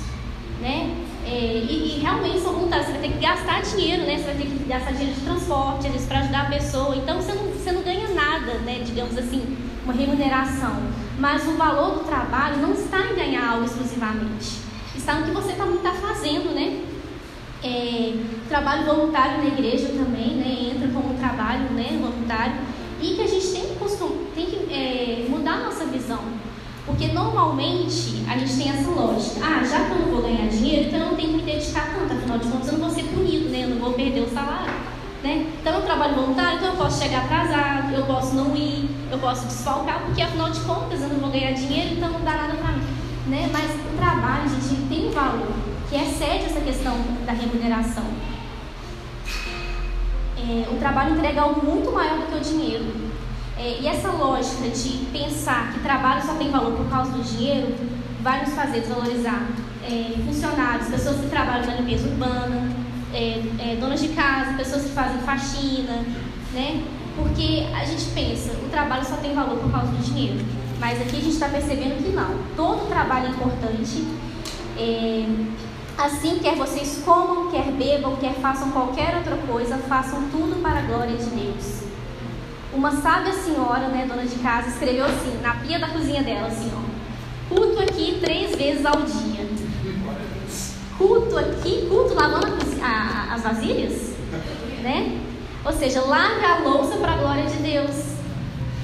Né? 0.59 0.97
É, 1.26 1.37
e, 1.38 1.99
e, 1.99 2.00
realmente 2.00 2.40
são 2.40 2.54
voluntários, 2.54 2.87
você 2.87 2.92
vai 2.92 3.02
ter 3.02 3.12
que 3.12 3.18
gastar 3.18 3.61
dinheiro, 3.61 4.04
né? 4.04 4.16
Você 4.16 4.25
vai 4.25 4.35
ter 4.37 4.47
que 4.47 4.64
gastar 4.64 4.92
dinheiro 4.92 5.14
de 5.14 5.21
transporte, 5.21 5.87
às 5.87 5.92
vezes, 5.92 6.09
para 6.09 6.21
ajudar 6.21 6.47
a 6.47 6.47
pessoa. 6.47 6.97
Então 6.97 7.21
você 7.21 7.35
não, 7.35 7.45
você 7.45 7.73
não 7.73 7.83
ganha 7.83 8.09
nada, 8.14 8.54
né? 8.61 8.80
Digamos 8.87 9.18
assim, 9.18 9.54
uma 9.85 9.92
remuneração. 9.92 10.78
Mas 11.18 11.47
o 11.47 11.59
valor 11.59 11.99
do 11.99 12.04
trabalho 12.04 12.57
não 12.57 12.73
está 12.73 13.00
em 13.00 13.14
ganhar 13.14 13.50
algo 13.50 13.66
exclusivamente. 13.66 14.68
Está 14.99 15.14
no 15.14 15.26
que 15.26 15.31
você 15.31 15.52
está 15.52 15.64
tá 15.64 15.93
fazendo, 15.95 16.52
né? 16.55 16.83
É, 17.62 18.14
trabalho 18.49 18.85
voluntário 18.85 19.38
na 19.38 19.47
igreja 19.47 19.88
também, 19.88 20.35
né? 20.35 20.73
Entra 20.75 20.88
como 20.88 21.14
trabalho 21.14 21.71
né? 21.71 21.99
voluntário. 22.00 22.57
E 23.00 23.14
que 23.14 23.23
a 23.23 23.26
gente 23.26 23.47
tem 23.47 23.62
que, 23.62 24.35
tem 24.35 24.47
que 24.47 24.75
é, 24.75 25.26
mudar 25.28 25.52
a 25.52 25.64
nossa 25.67 25.85
visão. 25.87 26.19
Porque 26.85 27.09
normalmente 27.09 28.25
a 28.28 28.37
gente 28.37 28.57
tem 28.57 28.71
essa 28.71 28.90
lógica. 28.90 29.40
Ah, 29.40 29.64
já 29.64 29.85
que 29.85 29.93
eu 29.93 29.99
não 29.99 30.12
vou 30.12 30.23
ganhar 30.23 30.49
dinheiro, 30.49 30.88
então 30.88 30.99
eu 30.99 31.07
não 31.07 31.17
tenho 31.17 31.28
que 31.31 31.37
me 31.37 31.43
dedicar 31.43 31.95
tanto. 31.95 32.12
Afinal 32.12 32.38
de 32.38 32.49
contas, 32.49 32.67
eu 32.67 32.78
não 32.78 32.87
vou 32.87 32.90
ser 32.90 33.05
punido, 33.05 33.49
né? 33.50 33.64
Eu 33.64 33.69
não 33.71 33.78
vou 33.78 33.93
perder 33.93 34.21
o 34.21 34.28
salário. 34.28 34.75
Né? 35.23 35.47
Então 35.61 35.75
eu 35.75 35.83
trabalho 35.83 36.14
voluntário, 36.14 36.59
então 36.59 36.71
eu 36.71 36.76
posso 36.76 37.02
chegar 37.02 37.25
atrasado, 37.25 37.93
eu 37.93 38.05
posso 38.05 38.35
não 38.37 38.55
ir, 38.57 38.88
eu 39.11 39.19
posso 39.19 39.47
desfalcar, 39.47 40.00
porque 40.05 40.23
afinal 40.23 40.49
de 40.49 40.61
contas 40.61 41.02
eu 41.02 41.09
não 41.09 41.19
vou 41.19 41.31
ganhar 41.31 41.52
dinheiro, 41.52 41.95
então 41.95 42.11
não 42.11 42.21
dá 42.21 42.37
nada 42.37 42.55
para 42.55 42.73
mim. 42.73 42.87
Né? 43.26 43.50
Mas 43.52 43.69
trabalho, 43.99 44.49
gente, 44.49 44.88
tem 44.88 45.11
valor, 45.11 45.52
que 45.88 45.97
excede 45.97 46.47
essa 46.47 46.61
questão 46.61 46.97
da 47.26 47.33
remuneração. 47.33 48.05
É, 50.38 50.69
o 50.71 50.78
trabalho 50.78 51.17
entrega 51.17 51.43
algo 51.43 51.64
muito 51.67 51.93
maior 51.93 52.19
do 52.19 52.26
que 52.26 52.38
o 52.38 52.40
dinheiro. 52.40 53.09
É, 53.59 53.81
e 53.81 53.88
essa 53.88 54.09
lógica 54.09 54.69
de 54.69 55.07
pensar 55.12 55.73
que 55.73 55.81
trabalho 55.81 56.25
só 56.25 56.35
tem 56.35 56.50
valor 56.50 56.73
por 56.73 56.88
causa 56.88 57.11
do 57.11 57.23
dinheiro 57.23 57.75
vai 58.23 58.45
nos 58.45 58.55
fazer 58.55 58.81
desvalorizar 58.81 59.49
é, 59.85 60.14
funcionários, 60.25 60.88
pessoas 60.88 61.21
que 61.21 61.26
trabalham 61.26 61.67
na 61.67 61.75
limpeza 61.75 62.09
urbana, 62.09 62.71
é, 63.12 63.43
é, 63.59 63.76
donas 63.81 64.00
de 64.00 64.09
casa, 64.09 64.52
pessoas 64.52 64.85
que 64.85 64.90
fazem 64.90 65.19
faxina, 65.19 66.05
né? 66.52 66.83
Porque 67.17 67.67
a 67.75 67.85
gente 67.85 68.05
pensa, 68.14 68.52
o 68.64 68.69
trabalho 68.69 69.05
só 69.05 69.17
tem 69.17 69.35
valor 69.35 69.59
por 69.59 69.73
causa 69.73 69.90
do 69.90 70.02
dinheiro. 70.05 70.38
Mas 70.78 71.00
aqui 71.00 71.16
a 71.16 71.20
gente 71.20 71.30
está 71.30 71.49
percebendo 71.49 72.02
que 72.02 72.11
não. 72.11 72.37
Todo 72.56 72.88
trabalho 72.88 73.26
é 73.26 73.30
importante. 73.30 74.04
É, 74.76 75.26
assim, 75.99 76.38
quer 76.38 76.54
vocês 76.54 77.02
comam, 77.04 77.50
quer 77.50 77.70
bebam, 77.73 78.16
quer 78.16 78.35
façam 78.35 78.70
qualquer 78.70 79.16
outra 79.16 79.37
coisa, 79.37 79.76
façam 79.78 80.28
tudo 80.30 80.62
para 80.62 80.78
a 80.78 80.82
glória 80.82 81.16
de 81.16 81.25
Deus. 81.25 81.82
Uma 82.73 82.92
sábia 82.92 83.32
senhora, 83.32 83.88
né, 83.88 84.06
dona 84.06 84.25
de 84.25 84.37
casa, 84.37 84.68
escreveu 84.68 85.06
assim, 85.06 85.40
na 85.42 85.54
pia 85.54 85.78
da 85.78 85.88
cozinha 85.88 86.23
dela, 86.23 86.47
assim, 86.47 86.70
ó. 86.75 86.99
Culto 87.49 87.80
aqui 87.80 88.18
três 88.20 88.54
vezes 88.54 88.85
ao 88.85 89.02
dia. 89.02 89.49
Culto 90.97 91.38
aqui, 91.38 91.87
culto 91.88 92.14
lavando 92.14 92.58
a, 92.82 93.35
as 93.35 93.42
vasilhas, 93.42 94.12
né? 94.82 95.18
Ou 95.64 95.73
seja, 95.73 96.02
lave 96.02 96.44
a 96.44 96.58
louça 96.58 96.97
para 96.99 97.12
a 97.12 97.16
glória 97.16 97.44
de 97.44 97.56
Deus, 97.56 98.14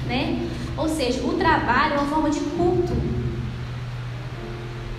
né? 0.06 0.48
Ou 0.76 0.88
seja, 0.88 1.20
o 1.22 1.34
trabalho 1.64 1.94
é 1.94 1.98
uma 1.98 2.08
forma 2.08 2.30
de 2.30 2.40
culto. 2.40 2.92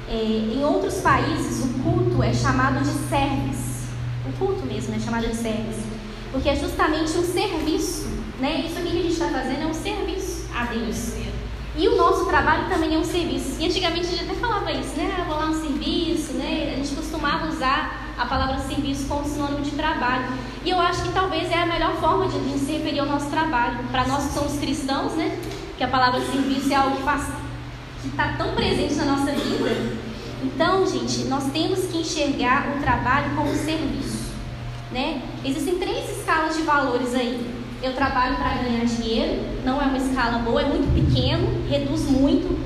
É, 0.09 0.15
em 0.15 0.63
outros 0.63 0.95
países, 0.95 1.63
o 1.65 1.83
culto 1.83 2.23
é 2.23 2.33
chamado 2.33 2.79
de 2.79 2.91
service. 3.09 3.85
O 4.27 4.37
culto 4.37 4.65
mesmo 4.65 4.95
é 4.95 4.99
chamado 4.99 5.27
de 5.27 5.35
service. 5.35 5.85
Porque 6.31 6.49
é 6.49 6.55
justamente 6.55 7.17
um 7.17 7.23
serviço 7.23 8.15
né? 8.39 8.65
Isso 8.65 8.77
aqui 8.77 8.89
que 8.91 8.97
a 8.97 9.01
gente 9.01 9.13
está 9.13 9.27
fazendo 9.29 9.63
é 9.63 9.65
um 9.65 9.73
serviço 9.73 10.45
a 10.53 10.65
Deus. 10.65 11.13
E 11.77 11.87
o 11.89 11.97
nosso 11.97 12.25
trabalho 12.25 12.69
também 12.69 12.95
é 12.95 12.97
um 12.97 13.03
serviço. 13.03 13.59
E 13.59 13.65
antigamente 13.65 14.07
a 14.07 14.09
gente 14.09 14.23
até 14.23 14.33
falava 14.35 14.71
isso, 14.71 14.95
né? 14.95 15.13
Ah, 15.17 15.23
vou 15.23 15.37
lá 15.37 15.47
um 15.47 15.53
serviço, 15.53 16.33
né? 16.33 16.73
A 16.73 16.77
gente 16.77 16.95
costumava 16.95 17.47
usar 17.47 18.13
a 18.17 18.25
palavra 18.25 18.59
serviço 18.59 19.07
como 19.07 19.25
sinônimo 19.25 19.61
de 19.61 19.71
trabalho. 19.71 20.25
E 20.63 20.69
eu 20.69 20.79
acho 20.79 21.03
que 21.03 21.11
talvez 21.11 21.51
é 21.51 21.61
a 21.61 21.65
melhor 21.65 21.95
forma 21.95 22.27
de 22.27 22.37
a 22.37 22.39
gente 22.39 22.59
se 22.59 22.71
referir 22.71 22.99
ao 22.99 23.05
nosso 23.05 23.29
trabalho. 23.29 23.79
Para 23.91 24.07
nós 24.07 24.25
que 24.25 24.33
somos 24.33 24.57
cristãos, 24.57 25.13
né? 25.13 25.37
Que 25.77 25.83
a 25.83 25.87
palavra 25.87 26.21
serviço 26.21 26.71
é 26.71 26.75
algo 26.75 26.97
que 26.97 28.07
está 28.07 28.33
tão 28.37 28.53
presente 28.55 28.95
na 28.95 29.05
nossa 29.05 29.31
vida. 29.31 29.95
Então, 30.43 30.85
gente, 30.85 31.25
nós 31.25 31.45
temos 31.51 31.87
que 31.87 31.97
enxergar 31.97 32.75
o 32.75 32.81
trabalho 32.81 33.35
como 33.35 33.53
serviço, 33.53 34.31
né? 34.91 35.21
Existem 35.43 35.79
três 35.79 36.17
escalas 36.17 36.55
de 36.55 36.61
valores 36.61 37.13
aí 37.15 37.55
eu 37.85 37.93
trabalho 37.93 38.35
para 38.37 38.55
ganhar 38.63 38.85
dinheiro, 38.85 39.43
não 39.63 39.79
é 39.81 39.85
uma 39.85 39.97
escala 39.97 40.39
boa, 40.39 40.61
é 40.61 40.65
muito 40.65 40.91
pequeno, 40.93 41.47
reduz 41.69 42.09
muito. 42.09 42.57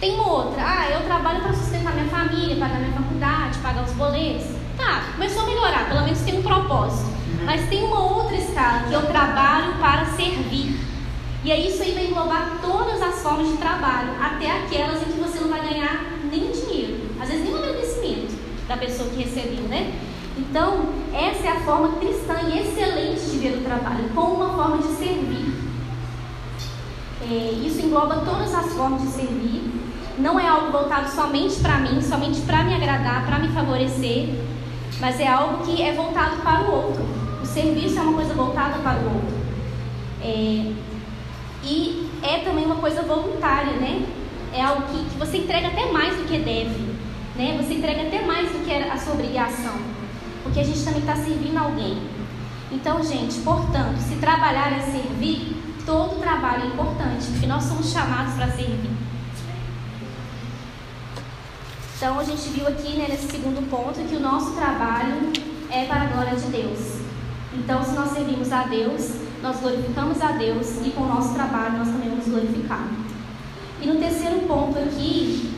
Tem 0.00 0.14
uma 0.14 0.32
outra, 0.32 0.62
ah, 0.66 0.90
eu 0.90 1.02
trabalho 1.02 1.42
para 1.42 1.52
sustentar 1.52 1.94
minha 1.94 2.08
família, 2.08 2.56
pagar 2.56 2.80
minha 2.80 2.92
faculdade, 2.92 3.58
pagar 3.58 3.84
os 3.84 3.92
boletos. 3.92 4.46
Tá, 4.76 5.12
começou 5.12 5.42
a 5.42 5.46
melhorar, 5.46 5.88
pelo 5.88 6.02
menos 6.02 6.20
tem 6.22 6.40
um 6.40 6.42
propósito. 6.42 7.08
Mas 7.44 7.68
tem 7.68 7.84
uma 7.84 8.00
outra 8.00 8.36
escala, 8.36 8.82
que 8.88 8.92
eu 8.92 9.02
trabalho 9.06 9.74
para 9.78 10.06
servir. 10.06 10.76
E 11.44 11.50
aí 11.50 11.68
isso 11.68 11.82
aí 11.82 11.92
vai 11.92 12.06
englobar 12.06 12.58
todas 12.62 13.02
as 13.02 13.20
formas 13.20 13.48
de 13.48 13.56
trabalho, 13.56 14.10
até 14.20 14.48
aquelas 14.48 15.02
em 15.02 15.12
que 15.12 15.18
você 15.18 15.40
não 15.40 15.48
vai 15.48 15.60
ganhar 15.60 16.04
nem 16.30 16.52
dinheiro, 16.52 17.00
às 17.20 17.28
vezes 17.28 17.44
nem 17.44 17.52
um 17.52 17.58
agradecimento 17.58 18.38
da 18.68 18.76
pessoa 18.76 19.08
que 19.08 19.24
recebeu, 19.24 19.64
né? 19.64 19.92
Então, 20.38 20.86
essa 21.12 21.46
é 21.46 21.50
a 21.50 21.60
forma 21.60 21.96
cristã 21.96 22.36
e 22.48 22.60
excelente 22.60 23.28
de 23.28 23.38
ver 23.38 23.58
o 23.58 23.60
trabalho, 23.60 24.08
como 24.14 24.36
uma 24.36 24.54
forma 24.54 24.78
de 24.78 24.94
servir. 24.94 25.52
É, 27.28 27.52
isso 27.66 27.80
engloba 27.80 28.22
todas 28.24 28.54
as 28.54 28.72
formas 28.72 29.02
de 29.02 29.08
servir. 29.08 29.62
Não 30.18 30.38
é 30.38 30.46
algo 30.46 30.70
voltado 30.70 31.10
somente 31.10 31.56
para 31.60 31.78
mim, 31.78 32.00
somente 32.00 32.40
para 32.42 32.62
me 32.62 32.74
agradar, 32.74 33.26
para 33.26 33.38
me 33.40 33.48
favorecer, 33.48 34.28
mas 35.00 35.18
é 35.18 35.26
algo 35.26 35.64
que 35.64 35.82
é 35.82 35.92
voltado 35.92 36.36
para 36.36 36.62
o 36.62 36.72
outro. 36.72 37.02
O 37.42 37.46
serviço 37.46 37.98
é 37.98 38.02
uma 38.02 38.14
coisa 38.14 38.32
voltada 38.32 38.78
para 38.78 39.00
o 39.00 39.04
outro. 39.06 39.36
É, 40.22 40.72
e 41.64 42.10
é 42.22 42.38
também 42.38 42.64
uma 42.64 42.76
coisa 42.76 43.02
voluntária, 43.02 43.72
né? 43.74 44.06
É 44.52 44.62
algo 44.62 44.82
que, 44.82 45.04
que 45.04 45.18
você 45.18 45.38
entrega 45.38 45.68
até 45.68 45.90
mais 45.90 46.16
do 46.16 46.24
que 46.24 46.38
deve. 46.38 46.92
Né? 47.36 47.58
Você 47.62 47.74
entrega 47.74 48.02
até 48.02 48.22
mais 48.26 48.50
do 48.50 48.64
que 48.64 48.72
a 48.72 48.96
sua 48.98 49.14
obrigação, 49.14 49.74
porque 50.42 50.60
a 50.60 50.64
gente 50.64 50.84
também 50.84 51.00
está 51.00 51.16
servindo 51.16 51.56
alguém. 51.56 52.02
Então, 52.70 53.02
gente, 53.02 53.40
portanto, 53.40 53.98
se 53.98 54.16
trabalhar 54.16 54.72
é 54.72 54.80
servir, 54.80 55.56
todo 55.86 56.20
trabalho 56.20 56.64
é 56.64 56.66
importante, 56.66 57.26
porque 57.30 57.46
nós 57.46 57.64
somos 57.64 57.92
chamados 57.92 58.34
para 58.34 58.48
servir. 58.48 58.90
Então, 61.96 62.18
a 62.18 62.24
gente 62.24 62.48
viu 62.48 62.66
aqui 62.66 62.96
né, 62.96 63.06
nesse 63.08 63.28
segundo 63.28 63.68
ponto 63.70 64.00
que 64.08 64.16
o 64.16 64.20
nosso 64.20 64.52
trabalho 64.52 65.32
é 65.70 65.84
para 65.84 66.02
a 66.02 66.06
glória 66.06 66.34
de 66.34 66.46
Deus. 66.46 67.00
Então, 67.54 67.84
se 67.84 67.92
nós 67.92 68.10
servimos 68.10 68.50
a 68.50 68.64
Deus, 68.64 69.22
nós 69.42 69.58
glorificamos 69.60 70.22
a 70.22 70.32
Deus 70.32 70.86
e 70.86 70.90
com 70.90 71.02
o 71.02 71.08
nosso 71.08 71.34
trabalho 71.34 71.78
nós 71.78 71.88
também 71.88 72.08
vamos 72.08 72.26
glorificar. 72.26 72.88
E 73.80 73.86
no 73.86 73.96
terceiro 73.96 74.38
ponto 74.46 74.78
aqui, 74.78 75.50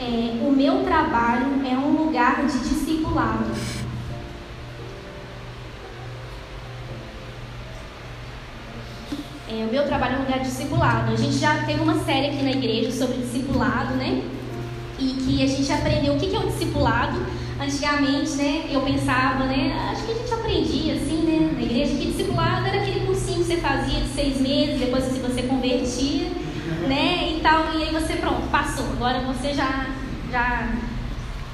é, 0.00 0.42
o 0.42 0.50
meu 0.50 0.82
trabalho 0.82 1.60
é 1.66 1.76
um 1.76 2.04
lugar 2.04 2.46
de 2.46 2.58
discipulado. 2.60 3.44
É, 9.46 9.66
o 9.66 9.70
meu 9.70 9.84
trabalho 9.84 10.14
é 10.14 10.18
um 10.18 10.22
lugar 10.22 10.38
de 10.38 10.46
discipulado. 10.46 11.12
A 11.12 11.16
gente 11.16 11.36
já 11.36 11.64
teve 11.64 11.82
uma 11.82 12.02
série 12.04 12.28
aqui 12.28 12.42
na 12.42 12.52
igreja 12.52 12.90
sobre 12.92 13.18
discipulado, 13.18 13.94
né? 13.96 14.22
E 14.98 15.08
que 15.08 15.42
a 15.42 15.46
gente 15.46 15.70
aprendeu 15.70 16.14
o 16.14 16.18
que 16.18 16.34
é 16.34 16.38
o 16.38 16.46
discipulado. 16.46 17.20
Antigamente, 17.60 18.30
né, 18.36 18.70
eu 18.70 18.80
pensava, 18.80 19.44
né, 19.44 19.90
acho 19.92 20.06
que 20.06 20.12
a 20.12 20.14
gente 20.14 20.32
aprendia 20.32 20.94
assim, 20.94 21.16
né, 21.16 21.50
na 21.52 21.60
igreja, 21.60 21.94
que 21.94 22.06
discipulado 22.06 22.66
era 22.66 22.80
aquele 22.80 23.00
você 23.50 23.56
fazia 23.56 24.00
de 24.00 24.08
seis 24.10 24.40
meses, 24.40 24.78
depois 24.78 25.02
se 25.02 25.18
você 25.18 25.42
convertia, 25.42 26.30
né, 26.86 27.34
e 27.36 27.40
tal, 27.42 27.74
e 27.74 27.82
aí 27.82 27.92
você, 27.92 28.14
pronto, 28.14 28.48
passou. 28.48 28.84
Agora 28.92 29.20
você 29.22 29.52
já, 29.52 29.88
já 30.30 30.68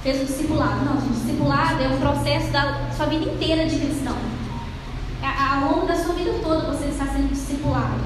fez 0.02 0.20
o 0.20 0.26
discipulado. 0.26 0.84
Não, 0.84 0.98
o 0.98 1.10
discipulado 1.10 1.82
é 1.82 1.88
um 1.88 1.98
processo 1.98 2.52
da 2.52 2.90
sua 2.94 3.06
vida 3.06 3.24
inteira 3.24 3.64
de 3.64 3.78
cristão. 3.78 4.14
Ao 5.22 5.72
longo 5.72 5.86
da 5.86 5.96
sua 5.96 6.14
vida 6.14 6.32
toda 6.42 6.70
você 6.70 6.88
está 6.88 7.06
sendo 7.06 7.30
discipulado. 7.30 7.98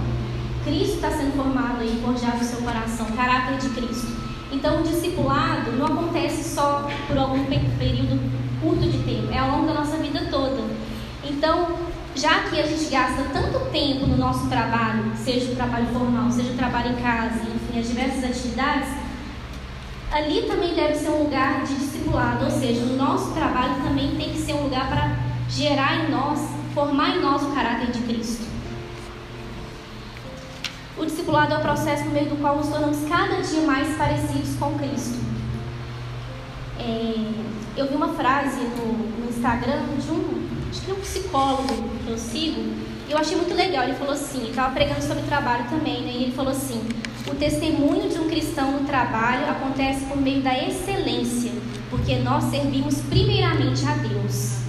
Cristo 0.64 0.94
está 0.94 1.11
sendo 1.11 1.35
formado 1.35 1.82
e 1.82 2.00
forjado 2.00 2.38
no 2.38 2.44
seu 2.44 2.59
coração, 2.59 3.06
caráter 3.16 3.59
de 3.59 3.70
Cristo. 3.70 4.20
Então, 4.52 4.80
o 4.80 4.82
discipulado 4.85 5.73
não 5.73 5.87
acontece 5.87 6.54
só 6.54 6.88
por 7.09 7.18
algum 7.18 7.44
período 7.44 8.20
curto 8.61 8.88
de 8.88 8.99
tempo, 8.99 9.32
é 9.32 9.38
ao 9.38 9.50
longo 9.50 9.66
da 9.66 9.75
nossa 9.75 9.97
vida 9.97 10.28
toda. 10.30 10.62
Então, 11.25 11.76
já 12.14 12.45
que 12.45 12.61
a 12.61 12.67
gente 12.67 12.90
gasta 12.90 13.23
tanto 13.33 13.71
tempo 13.71 14.07
no 14.07 14.17
nosso 14.17 14.49
trabalho, 14.49 15.12
seja 15.17 15.52
o 15.52 15.57
trabalho 15.57 15.87
formal, 15.87 16.31
seja 16.31 16.52
o 16.52 16.57
trabalho 16.57 16.93
em 16.93 17.02
casa, 17.02 17.40
enfim, 17.43 17.81
as 17.81 17.88
diversas 17.88 18.25
atividades, 18.25 18.88
ali 20.11 20.43
também 20.43 20.75
deve 20.75 20.95
ser 20.95 21.11
um 21.11 21.25
lugar 21.25 21.64
de 21.64 21.75
discipulado, 21.75 22.45
ou 22.45 22.50
seja, 22.50 22.83
o 22.83 22.97
nosso 22.97 23.33
trabalho 23.33 23.83
também 23.83 24.17
tem 24.17 24.31
que 24.31 24.38
ser 24.38 24.55
um 24.55 24.64
lugar 24.64 24.88
para 24.88 25.17
gerar 25.49 26.05
em 26.05 26.11
nós, 26.11 26.40
formar 26.75 27.17
em 27.17 27.21
nós 27.21 27.43
o 27.43 27.52
caráter 27.52 27.90
de 27.90 28.00
Cristo. 28.00 28.50
O 30.99 31.07
discipulado 31.07 31.55
é 31.55 31.57
o 31.57 31.61
processo 31.61 32.05
no 32.05 32.11
meio 32.11 32.29
do 32.29 32.37
qual 32.37 32.57
nos 32.57 32.69
tornamos 32.69 33.09
cada 33.09 33.40
dia 33.40 33.62
mais 33.62 33.97
parecidos 33.97 34.55
com 34.57 34.79
Cristo. 34.79 35.19
É, 36.79 37.14
eu 37.76 37.88
vi 37.88 37.95
uma 37.95 38.09
frase 38.09 38.61
no, 38.61 38.93
no, 38.93 39.31
Instagram 39.31 39.83
de 39.99 40.11
um, 40.11 40.50
acho 40.70 40.80
que 40.82 40.90
é 40.90 40.94
um 40.94 41.00
psicólogo 41.00 41.90
eu 42.08 42.18
sigo, 42.18 42.62
eu 43.08 43.18
achei 43.18 43.36
muito 43.36 43.54
legal. 43.54 43.84
Ele 43.84 43.94
falou 43.94 44.14
assim, 44.14 44.48
estava 44.48 44.72
pregando 44.72 45.02
sobre 45.02 45.22
trabalho 45.24 45.64
também, 45.68 46.02
né? 46.02 46.12
E 46.12 46.22
ele 46.24 46.32
falou 46.32 46.52
assim: 46.52 46.80
o 47.26 47.34
testemunho 47.34 48.08
de 48.08 48.18
um 48.18 48.28
cristão 48.28 48.72
no 48.72 48.86
trabalho 48.86 49.48
acontece 49.50 50.04
por 50.06 50.16
meio 50.16 50.42
da 50.42 50.56
excelência, 50.56 51.52
porque 51.90 52.16
nós 52.16 52.44
servimos 52.44 52.96
primeiramente 53.08 53.84
a 53.86 53.94
Deus. 53.94 54.60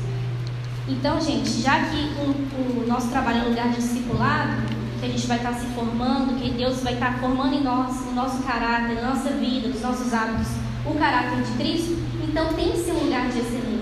Então, 0.87 1.21
gente, 1.21 1.61
já 1.61 1.79
que 1.85 2.11
o, 2.19 2.83
o 2.83 2.87
nosso 2.87 3.07
trabalho 3.09 3.39
é 3.39 3.43
um 3.43 3.49
lugar 3.49 3.69
de 3.69 3.75
discipulado, 3.75 4.61
que 4.99 5.05
a 5.05 5.09
gente 5.09 5.25
vai 5.25 5.37
estar 5.37 5.53
se 5.53 5.65
formando, 5.67 6.39
que 6.39 6.51
Deus 6.51 6.81
vai 6.81 6.93
estar 6.93 7.19
formando 7.19 7.55
em 7.55 7.63
nós, 7.63 8.05
no 8.05 8.13
nosso 8.13 8.43
caráter, 8.43 8.95
na 8.95 9.13
nossa 9.13 9.29
vida, 9.29 9.67
nos 9.67 9.81
nossos 9.81 10.13
hábitos, 10.13 10.47
o 10.85 10.93
caráter 10.95 11.41
de 11.43 11.51
Cristo, 11.53 11.97
então 12.23 12.53
tem 12.53 12.71
que 12.71 12.77
ser 12.77 12.91
um 12.91 13.05
lugar 13.05 13.29
de 13.29 13.39
excelência. 13.39 13.80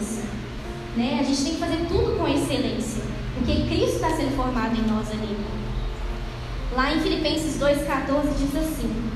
Né? 0.95 1.17
A 1.19 1.23
gente 1.23 1.43
tem 1.43 1.53
que 1.53 1.59
fazer 1.59 1.85
tudo 1.87 2.17
com 2.17 2.27
excelência, 2.27 3.03
porque 3.35 3.63
Cristo 3.63 3.95
está 3.95 4.09
sendo 4.09 4.35
formado 4.35 4.75
em 4.75 4.87
nós 4.87 5.09
ali. 5.11 5.37
Lá 6.75 6.93
em 6.93 6.99
Filipenses 6.99 7.59
2,14 7.59 8.33
diz 8.37 8.55
assim: 8.55 9.09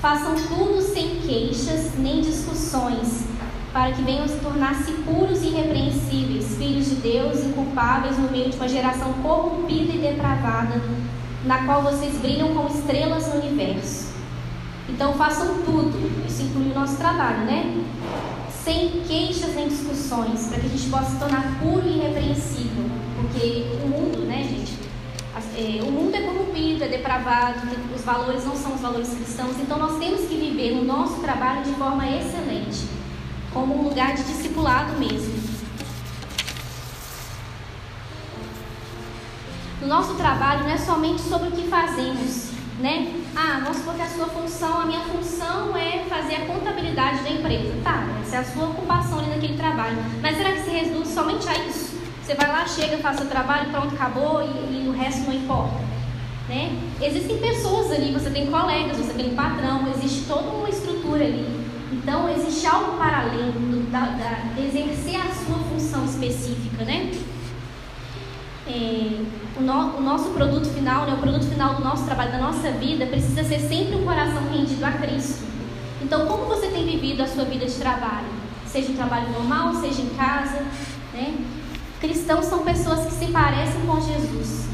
Façam 0.00 0.34
tudo 0.48 0.80
sem 0.80 1.16
queixas 1.20 1.98
nem 1.98 2.20
discussões, 2.20 3.24
para 3.72 3.92
que 3.92 4.02
venham 4.02 4.26
se 4.26 4.36
tornar-se 4.36 4.92
puros 4.92 5.42
e 5.42 5.48
irrepreensíveis, 5.48 6.56
filhos 6.56 6.86
de 6.86 6.96
Deus, 6.96 7.44
inculpáveis 7.44 8.18
no 8.18 8.30
meio 8.30 8.50
de 8.50 8.56
uma 8.56 8.68
geração 8.68 9.12
corrompida 9.14 9.92
e 9.92 9.98
depravada, 9.98 10.80
na 11.44 11.64
qual 11.64 11.82
vocês 11.82 12.16
brilham 12.18 12.54
como 12.54 12.68
estrelas 12.68 13.28
no 13.28 13.40
universo. 13.40 14.10
Então 14.88 15.12
façam 15.14 15.62
tudo, 15.64 16.26
isso 16.26 16.42
inclui 16.42 16.72
o 16.72 16.74
nosso 16.74 16.96
trabalho, 16.96 17.44
né? 17.44 17.84
Sem 18.64 19.02
queixas 19.06 19.54
nem 19.54 19.68
discussões, 19.68 20.48
para 20.48 20.60
que 20.60 20.66
a 20.66 20.68
gente 20.68 20.90
possa 20.90 21.10
se 21.12 21.16
tornar 21.18 21.58
puro 21.60 21.86
e 21.86 21.98
irrepreensível. 21.98 22.84
Porque 23.16 23.66
o 23.82 23.88
mundo, 23.88 24.26
né, 24.26 24.42
gente? 24.42 24.80
É, 25.56 25.82
o 25.82 25.90
mundo 25.90 26.14
é 26.14 26.20
corrompido, 26.20 26.84
é 26.84 26.88
depravado, 26.88 27.60
os 27.94 28.02
valores 28.02 28.44
não 28.44 28.56
são 28.56 28.74
os 28.74 28.80
valores 28.80 29.10
cristãos, 29.10 29.58
então 29.58 29.78
nós 29.78 29.98
temos 29.98 30.22
que 30.22 30.34
viver 30.36 30.74
no 30.74 30.84
nosso 30.84 31.20
trabalho 31.20 31.62
de 31.62 31.72
forma 31.72 32.08
excelente, 32.08 32.86
como 33.52 33.78
um 33.78 33.88
lugar 33.88 34.14
de 34.14 34.22
discipulado 34.22 34.98
mesmo. 34.98 35.34
No 39.80 39.86
nosso 39.86 40.14
trabalho 40.14 40.64
não 40.64 40.70
é 40.70 40.78
somente 40.78 41.20
sobre 41.22 41.48
o 41.48 41.52
que 41.52 41.68
fazemos, 41.68 42.50
né? 42.78 43.19
Ah, 43.36 43.60
vamos 43.62 43.78
supor 43.78 43.94
que 43.94 44.02
a 44.02 44.08
sua 44.08 44.26
função, 44.26 44.80
a 44.80 44.86
minha 44.86 45.00
função 45.00 45.76
é 45.76 46.04
fazer 46.08 46.34
a 46.36 46.46
contabilidade 46.46 47.22
da 47.22 47.30
empresa. 47.30 47.74
Tá, 47.82 48.06
essa 48.22 48.36
é 48.36 48.38
a 48.40 48.44
sua 48.44 48.64
ocupação 48.66 49.18
ali 49.18 49.30
naquele 49.30 49.56
trabalho. 49.56 49.96
Mas 50.20 50.36
será 50.36 50.52
que 50.52 50.62
se 50.62 50.70
reduz 50.70 51.08
somente 51.08 51.48
a 51.48 51.56
isso? 51.66 51.98
Você 52.22 52.34
vai 52.34 52.48
lá, 52.48 52.66
chega, 52.66 52.98
faz 52.98 53.20
o 53.20 53.24
trabalho, 53.26 53.70
pronto, 53.70 53.94
acabou 53.94 54.42
e, 54.42 54.84
e 54.84 54.88
o 54.88 54.92
resto 54.92 55.22
não 55.22 55.34
importa. 55.34 55.80
Né? 56.48 56.76
Existem 57.00 57.38
pessoas 57.38 57.92
ali, 57.92 58.12
você 58.12 58.30
tem 58.30 58.46
colegas, 58.46 58.96
você 58.96 59.12
tem 59.12 59.34
patrão, 59.34 59.88
existe 59.94 60.26
toda 60.26 60.48
uma 60.48 60.68
estrutura 60.68 61.24
ali. 61.24 61.60
Então, 61.92 62.28
existe 62.28 62.66
algo 62.66 62.96
para 62.96 63.20
além 63.20 63.50
do, 63.52 63.90
da, 63.90 64.00
da, 64.00 64.60
exercer 64.60 65.16
a 65.16 65.34
sua 65.34 65.58
função 65.70 66.04
específica, 66.04 66.84
né? 66.84 67.10
É, 68.70 69.58
o, 69.58 69.62
no, 69.62 69.98
o, 69.98 70.00
nosso 70.00 70.30
produto 70.30 70.68
final, 70.68 71.06
né, 71.06 71.14
o 71.14 71.18
produto 71.18 71.44
final 71.46 71.74
do 71.74 71.82
nosso 71.82 72.04
trabalho, 72.04 72.30
da 72.30 72.38
nossa 72.38 72.70
vida, 72.70 73.04
precisa 73.06 73.42
ser 73.42 73.58
sempre 73.58 73.96
um 73.96 74.04
coração 74.04 74.42
rendido 74.52 74.84
a 74.84 74.92
Cristo. 74.92 75.44
Então, 76.00 76.26
como 76.26 76.44
você 76.44 76.68
tem 76.68 76.86
vivido 76.86 77.22
a 77.22 77.26
sua 77.26 77.44
vida 77.44 77.66
de 77.66 77.74
trabalho? 77.74 78.28
Seja 78.66 78.92
um 78.92 78.94
trabalho 78.94 79.28
normal, 79.32 79.74
seja 79.74 80.02
em 80.02 80.10
casa, 80.10 80.64
né? 81.12 81.34
Cristãos 82.00 82.46
são 82.46 82.64
pessoas 82.64 83.06
que 83.06 83.12
se 83.12 83.26
parecem 83.26 83.80
com 83.82 84.00
Jesus 84.00 84.68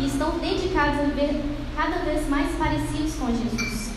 e 0.00 0.06
estão 0.06 0.38
dedicados 0.38 1.00
a 1.00 1.02
viver 1.04 1.40
cada 1.76 1.98
vez 1.98 2.28
mais 2.28 2.50
parecidos 2.56 3.14
com 3.14 3.26
Jesus. 3.26 3.90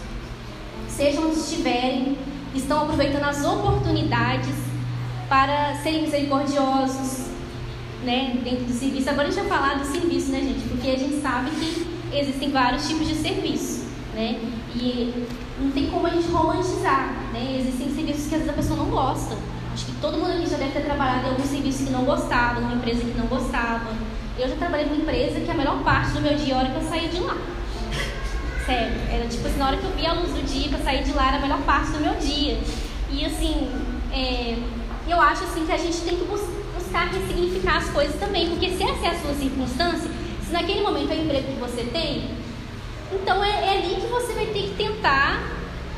Sejam 0.87 1.29
onde 1.29 1.39
estiverem, 1.39 2.17
estão 2.53 2.83
aproveitando 2.83 3.23
as 3.23 3.43
oportunidades 3.43 4.55
para 5.27 5.75
serem 5.81 6.03
misericordiosos, 6.03 7.30
né, 8.03 8.37
dentro 8.43 8.65
do 8.65 8.73
serviço. 8.73 9.09
Agora 9.09 9.27
deixa 9.27 9.41
eu 9.41 9.49
falar 9.49 9.75
do 9.75 9.85
serviço, 9.85 10.31
né, 10.31 10.39
gente? 10.39 10.67
Porque 10.67 10.89
a 10.89 10.97
gente 10.97 11.21
sabe 11.21 11.51
que 11.51 11.87
existem 12.13 12.51
vários 12.51 12.87
tipos 12.87 13.07
de 13.07 13.15
serviço, 13.15 13.85
né? 14.13 14.39
E 14.75 15.27
não 15.59 15.71
tem 15.71 15.87
como 15.87 16.07
a 16.07 16.09
gente 16.09 16.27
romantizar, 16.29 17.13
né? 17.33 17.57
Existem 17.59 17.93
serviços 17.93 18.27
que 18.27 18.35
às 18.35 18.41
vezes 18.41 18.49
a 18.49 18.53
pessoa 18.53 18.77
não 18.77 18.89
gosta. 18.89 19.37
Acho 19.73 19.85
que 19.85 19.93
todo 20.01 20.17
mundo 20.17 20.31
aqui 20.31 20.49
já 20.49 20.57
deve 20.57 20.71
ter 20.71 20.81
trabalhado 20.81 21.27
em 21.27 21.29
algum 21.29 21.43
serviço 21.43 21.85
que 21.85 21.91
não 21.91 22.03
gostava, 22.03 22.59
numa 22.59 22.75
empresa 22.75 23.01
que 23.01 23.17
não 23.17 23.27
gostava. 23.27 23.93
Eu 24.37 24.49
já 24.49 24.55
trabalhei 24.55 24.87
numa 24.87 25.01
empresa 25.01 25.39
que 25.39 25.51
a 25.51 25.53
melhor 25.53 25.83
parte 25.83 26.11
do 26.11 26.21
meu 26.21 26.35
dia, 26.35 26.55
a 26.55 26.59
hora 26.59 26.69
que 26.69 26.75
eu 26.75 26.89
saía 26.89 27.09
de 27.09 27.19
lá. 27.19 27.37
Sério, 28.65 28.99
era 29.09 29.27
tipo 29.27 29.47
assim, 29.47 29.57
na 29.57 29.67
hora 29.67 29.77
que 29.77 29.85
eu 29.85 29.91
via 29.91 30.09
a 30.09 30.13
luz 30.13 30.31
do 30.31 30.45
dia 30.45 30.69
para 30.69 30.79
sair 30.79 31.03
de 31.03 31.13
lá, 31.13 31.27
era 31.27 31.37
a 31.37 31.41
melhor 31.41 31.61
parte 31.61 31.91
do 31.91 31.99
meu 31.99 32.15
dia. 32.15 32.59
E 33.09 33.25
assim, 33.25 33.69
é, 34.11 34.57
eu 35.07 35.21
acho 35.21 35.43
assim 35.43 35.65
que 35.65 35.71
a 35.71 35.77
gente 35.77 36.01
tem 36.01 36.17
que 36.17 36.25
buscar 36.25 36.50
buscar 36.91 37.07
ressignificar 37.07 37.77
as 37.77 37.89
coisas 37.89 38.19
também, 38.19 38.49
porque 38.49 38.69
se 38.71 38.83
essa 38.83 39.05
é 39.05 39.09
a 39.11 39.19
sua 39.19 39.33
circunstância, 39.33 40.11
se 40.45 40.51
naquele 40.51 40.81
momento 40.81 41.11
é 41.11 41.15
o 41.15 41.23
emprego 41.23 41.47
que 41.47 41.59
você 41.59 41.83
tem, 41.85 42.29
então 43.13 43.41
é, 43.41 43.49
é 43.49 43.77
ali 43.77 43.95
que 43.95 44.07
você 44.07 44.33
vai 44.33 44.47
ter 44.47 44.63
que 44.63 44.75
tentar 44.75 45.41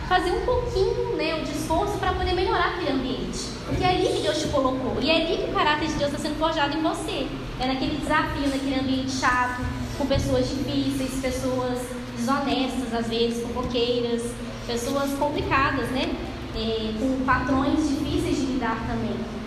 fazer 0.07 0.31
um 0.31 0.41
pouquinho 0.41 1.15
né, 1.15 1.39
de 1.41 1.51
esforço 1.51 1.97
para 1.97 2.13
poder 2.13 2.33
melhorar 2.33 2.75
aquele 2.75 2.91
ambiente. 2.91 3.39
Porque 3.65 3.83
é 3.83 3.87
ali 3.87 4.07
que 4.07 4.21
Deus 4.21 4.39
te 4.39 4.47
colocou. 4.49 4.97
E 5.01 5.09
é 5.09 5.15
ali 5.15 5.37
que 5.37 5.49
o 5.49 5.53
caráter 5.53 5.87
de 5.87 5.93
Deus 5.95 6.11
está 6.11 6.19
sendo 6.21 6.37
forjado 6.37 6.77
em 6.77 6.81
você. 6.81 7.27
É 7.59 7.67
naquele 7.67 7.97
desafio, 7.97 8.49
naquele 8.49 8.79
ambiente 8.79 9.11
chato, 9.11 9.61
com 9.97 10.05
pessoas 10.05 10.47
difíceis, 10.49 11.21
pessoas 11.21 11.79
desonestas, 12.17 12.93
às 12.93 13.07
vezes, 13.07 13.41
fofoqueiras, 13.41 14.23
pessoas 14.67 15.11
complicadas, 15.17 15.89
né? 15.89 16.13
É, 16.55 16.93
com 16.99 17.23
patrões 17.25 17.89
difíceis 17.89 18.43
cuidar 18.63 18.77
também. 18.87 19.42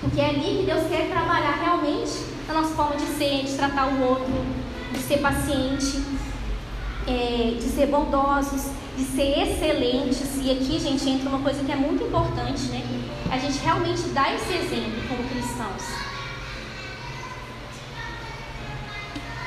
Porque 0.00 0.20
é 0.20 0.30
ali 0.30 0.58
que 0.58 0.62
Deus 0.64 0.86
quer 0.88 1.10
trabalhar 1.10 1.58
realmente 1.62 2.12
na 2.48 2.54
nossa 2.54 2.74
forma 2.74 2.96
de 2.96 3.06
ser, 3.06 3.44
de 3.44 3.52
tratar 3.52 3.88
o 3.88 4.02
outro, 4.02 4.32
de 4.92 4.98
ser 4.98 5.18
paciente, 5.18 6.02
é, 7.06 7.54
de 7.56 7.68
ser 7.68 7.86
bondosos, 7.86 8.70
de 8.96 9.04
ser 9.04 9.38
excelentes. 9.38 10.38
E 10.42 10.50
aqui, 10.50 10.78
gente, 10.78 11.08
entra 11.08 11.28
uma 11.28 11.40
coisa 11.40 11.62
que 11.62 11.70
é 11.70 11.76
muito 11.76 12.02
importante, 12.04 12.62
né? 12.68 12.82
A 13.30 13.38
gente 13.38 13.58
realmente 13.58 14.02
dá 14.08 14.34
esse 14.34 14.52
exemplo 14.54 15.02
como 15.08 15.22
cristãos. 15.28 16.10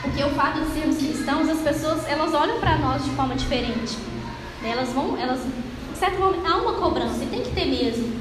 Porque 0.04 0.24
o 0.24 0.30
fato 0.32 0.62
de 0.62 0.72
sermos 0.72 0.98
cristãos, 0.98 1.50
as 1.50 1.60
pessoas 1.60 2.08
elas 2.08 2.34
olham 2.34 2.60
para 2.60 2.78
nós 2.78 3.04
de 3.04 3.10
forma 3.12 3.36
diferente. 3.36 3.98
Né? 4.62 4.72
Elas 4.72 4.90
vão, 4.90 5.18
elas, 5.18 5.40
certo 5.96 6.20
momento, 6.20 6.46
há 6.46 6.58
uma 6.58 6.74
cobrança 6.74 7.24
e 7.24 7.28
tem 7.28 7.42
que 7.42 7.52
ter 7.52 7.66
mesmo, 7.66 8.14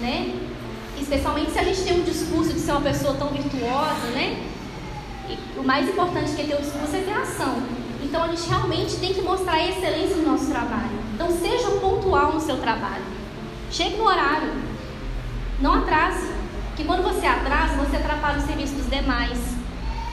né? 0.00 0.45
Especialmente 1.00 1.52
se 1.52 1.58
a 1.58 1.64
gente 1.64 1.82
tem 1.82 2.00
um 2.00 2.02
discurso 2.02 2.52
de 2.52 2.60
ser 2.60 2.72
uma 2.72 2.80
pessoa 2.80 3.14
tão 3.14 3.28
virtuosa, 3.28 4.06
né? 4.12 4.44
E 5.28 5.58
o 5.58 5.62
mais 5.62 5.88
importante 5.88 6.34
que 6.34 6.42
é 6.42 6.44
ter 6.44 6.54
o 6.54 6.60
discurso 6.60 6.96
é 6.96 7.00
ter 7.00 7.12
ação. 7.12 7.62
Então 8.02 8.22
a 8.22 8.28
gente 8.28 8.48
realmente 8.48 8.96
tem 8.96 9.12
que 9.12 9.20
mostrar 9.22 9.62
excelência 9.62 10.16
no 10.16 10.30
nosso 10.30 10.46
trabalho. 10.46 10.98
Então 11.14 11.28
seja 11.30 11.70
pontual 11.80 12.32
no 12.32 12.40
seu 12.40 12.56
trabalho. 12.58 13.04
Chegue 13.70 13.96
no 13.96 14.04
horário. 14.04 14.52
Não 15.60 15.74
atrase. 15.74 16.28
Porque 16.68 16.84
quando 16.84 17.02
você 17.02 17.26
atrasa, 17.26 17.74
você 17.74 17.96
atrapalha 17.96 18.38
o 18.38 18.46
serviço 18.46 18.74
dos 18.74 18.88
demais. 18.88 19.38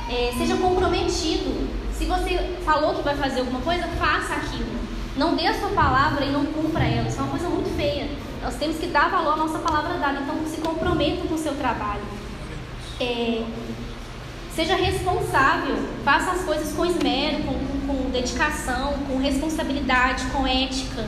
É, 0.10 0.34
seja 0.38 0.56
comprometido. 0.58 1.68
Se 1.94 2.06
você 2.06 2.58
falou 2.66 2.96
que 2.96 3.04
vai 3.04 3.16
fazer 3.16 3.42
alguma 3.42 3.62
coisa, 3.62 3.88
faça 4.00 4.34
aquilo. 4.34 4.74
Não 5.16 5.36
dê 5.36 5.46
a 5.48 5.54
sua 5.54 5.70
palavra 5.70 6.26
e 6.26 6.32
não 6.32 6.46
cumpra 6.46 6.84
ela. 6.84 7.08
Isso 7.08 7.20
é 7.20 7.22
uma 7.22 7.32
coisa 7.32 7.48
muito 7.48 7.76
feia. 7.76 8.10
Nós 8.44 8.56
temos 8.56 8.78
que 8.78 8.88
dar 8.88 9.10
valor 9.10 9.34
à 9.34 9.38
nossa 9.38 9.60
palavra 9.60 9.98
dada. 9.98 10.20
Então, 10.20 10.36
se 10.46 10.60
comprometa 10.60 11.26
com 11.28 11.36
o 11.36 11.38
seu 11.38 11.56
trabalho. 11.56 12.02
É, 13.00 13.42
seja 14.54 14.76
responsável. 14.76 15.78
Faça 16.04 16.32
as 16.32 16.42
coisas 16.44 16.74
com 16.74 16.86
esmero, 16.86 17.44
com, 17.44 17.54
com, 17.54 18.04
com 18.04 18.10
dedicação, 18.10 18.94
com 19.08 19.18
responsabilidade, 19.18 20.26
com 20.26 20.46
ética. 20.46 21.08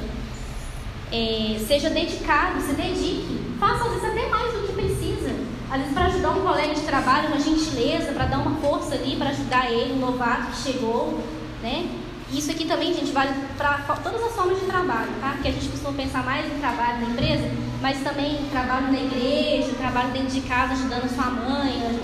É, 1.11 1.59
seja 1.67 1.89
dedicado, 1.89 2.61
se 2.61 2.73
dedique. 2.73 3.43
Faça 3.59 3.83
às 3.83 3.91
vezes 3.91 4.09
até 4.09 4.29
mais 4.29 4.53
do 4.53 4.67
que 4.67 4.73
precisa. 4.73 5.35
Às 5.69 5.79
vezes 5.79 5.93
para 5.93 6.05
ajudar 6.05 6.29
um 6.31 6.41
colega 6.41 6.73
de 6.73 6.81
trabalho, 6.81 7.27
uma 7.27 7.39
gentileza, 7.39 8.13
para 8.13 8.25
dar 8.27 8.39
uma 8.39 8.55
força 8.61 8.95
ali, 8.95 9.17
para 9.17 9.31
ajudar 9.31 9.69
ele, 9.69 9.93
um 9.93 9.99
novato 9.99 10.51
que 10.51 10.71
chegou, 10.71 11.19
né? 11.61 12.04
Isso 12.31 12.51
aqui 12.51 12.65
também, 12.65 12.93
gente, 12.93 13.11
vale 13.11 13.33
para 13.57 13.77
todas 14.03 14.21
as 14.23 14.31
formas 14.33 14.59
de 14.59 14.65
trabalho, 14.65 15.09
tá? 15.21 15.31
Porque 15.33 15.47
a 15.47 15.51
gente 15.51 15.69
costuma 15.69 15.93
pensar 15.93 16.23
mais 16.23 16.45
em 16.45 16.59
trabalho 16.59 17.01
na 17.01 17.13
empresa, 17.13 17.49
mas 17.81 18.01
também 18.01 18.47
trabalho 18.51 18.91
na 18.91 18.99
igreja, 18.99 19.73
trabalho 19.77 20.11
dentro 20.11 20.29
de 20.29 20.41
casa, 20.41 20.73
ajudando 20.73 21.07
sua 21.13 21.25
mãe, 21.25 21.99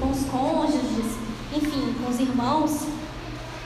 com 0.00 0.10
os 0.10 0.24
cônjuges, 0.24 1.16
enfim, 1.54 1.94
com 2.02 2.10
os 2.10 2.18
irmãos. 2.18 2.86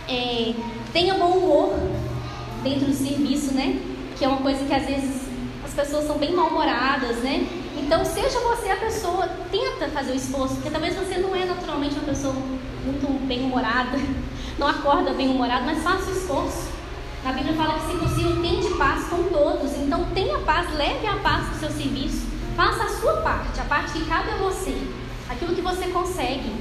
É, 0.06 0.54
tenha 0.92 1.14
bom 1.14 1.38
humor 1.38 1.78
dentro 2.62 2.86
do 2.86 2.94
serviço, 2.94 3.54
né? 3.54 3.80
Que 4.18 4.24
é 4.24 4.28
uma 4.28 4.38
coisa 4.38 4.64
que 4.64 4.74
às 4.74 4.84
vezes 4.84 5.22
as 5.64 5.72
pessoas 5.72 6.06
são 6.06 6.18
bem 6.18 6.34
mal-humoradas, 6.34 7.16
né? 7.18 7.46
Então, 7.78 8.04
seja 8.04 8.38
você 8.40 8.70
a 8.70 8.76
pessoa, 8.76 9.26
tenta 9.50 9.88
fazer 9.88 10.12
o 10.12 10.16
esforço, 10.16 10.54
porque 10.56 10.70
talvez 10.70 10.94
você 10.94 11.18
não 11.18 11.34
é 11.34 11.46
naturalmente 11.46 11.94
uma 11.94 12.04
pessoa 12.04 12.34
muito 12.84 13.26
bem-humorada, 13.26 13.98
não 14.60 14.68
acorda 14.68 15.14
bem-humorado, 15.14 15.64
mas 15.64 15.82
faça 15.82 16.10
esforço. 16.10 16.68
Na 17.24 17.32
Bíblia 17.32 17.54
fala 17.54 17.78
que, 17.78 17.92
se 17.92 17.96
possível, 17.96 18.42
tem 18.42 18.60
de 18.60 18.74
paz 18.74 19.08
com 19.08 19.22
todos. 19.24 19.72
Então, 19.78 20.04
tenha 20.14 20.38
paz, 20.40 20.70
leve 20.76 21.06
a 21.06 21.16
paz 21.16 21.46
para 21.46 21.56
o 21.56 21.58
seu 21.60 21.70
serviço. 21.70 22.26
Faça 22.54 22.84
a 22.84 22.88
sua 22.88 23.14
parte, 23.22 23.58
a 23.58 23.64
parte 23.64 23.92
que 23.92 24.04
cabe 24.04 24.30
a 24.30 24.36
você, 24.36 24.76
aquilo 25.30 25.54
que 25.54 25.62
você 25.62 25.86
consegue. 25.86 26.52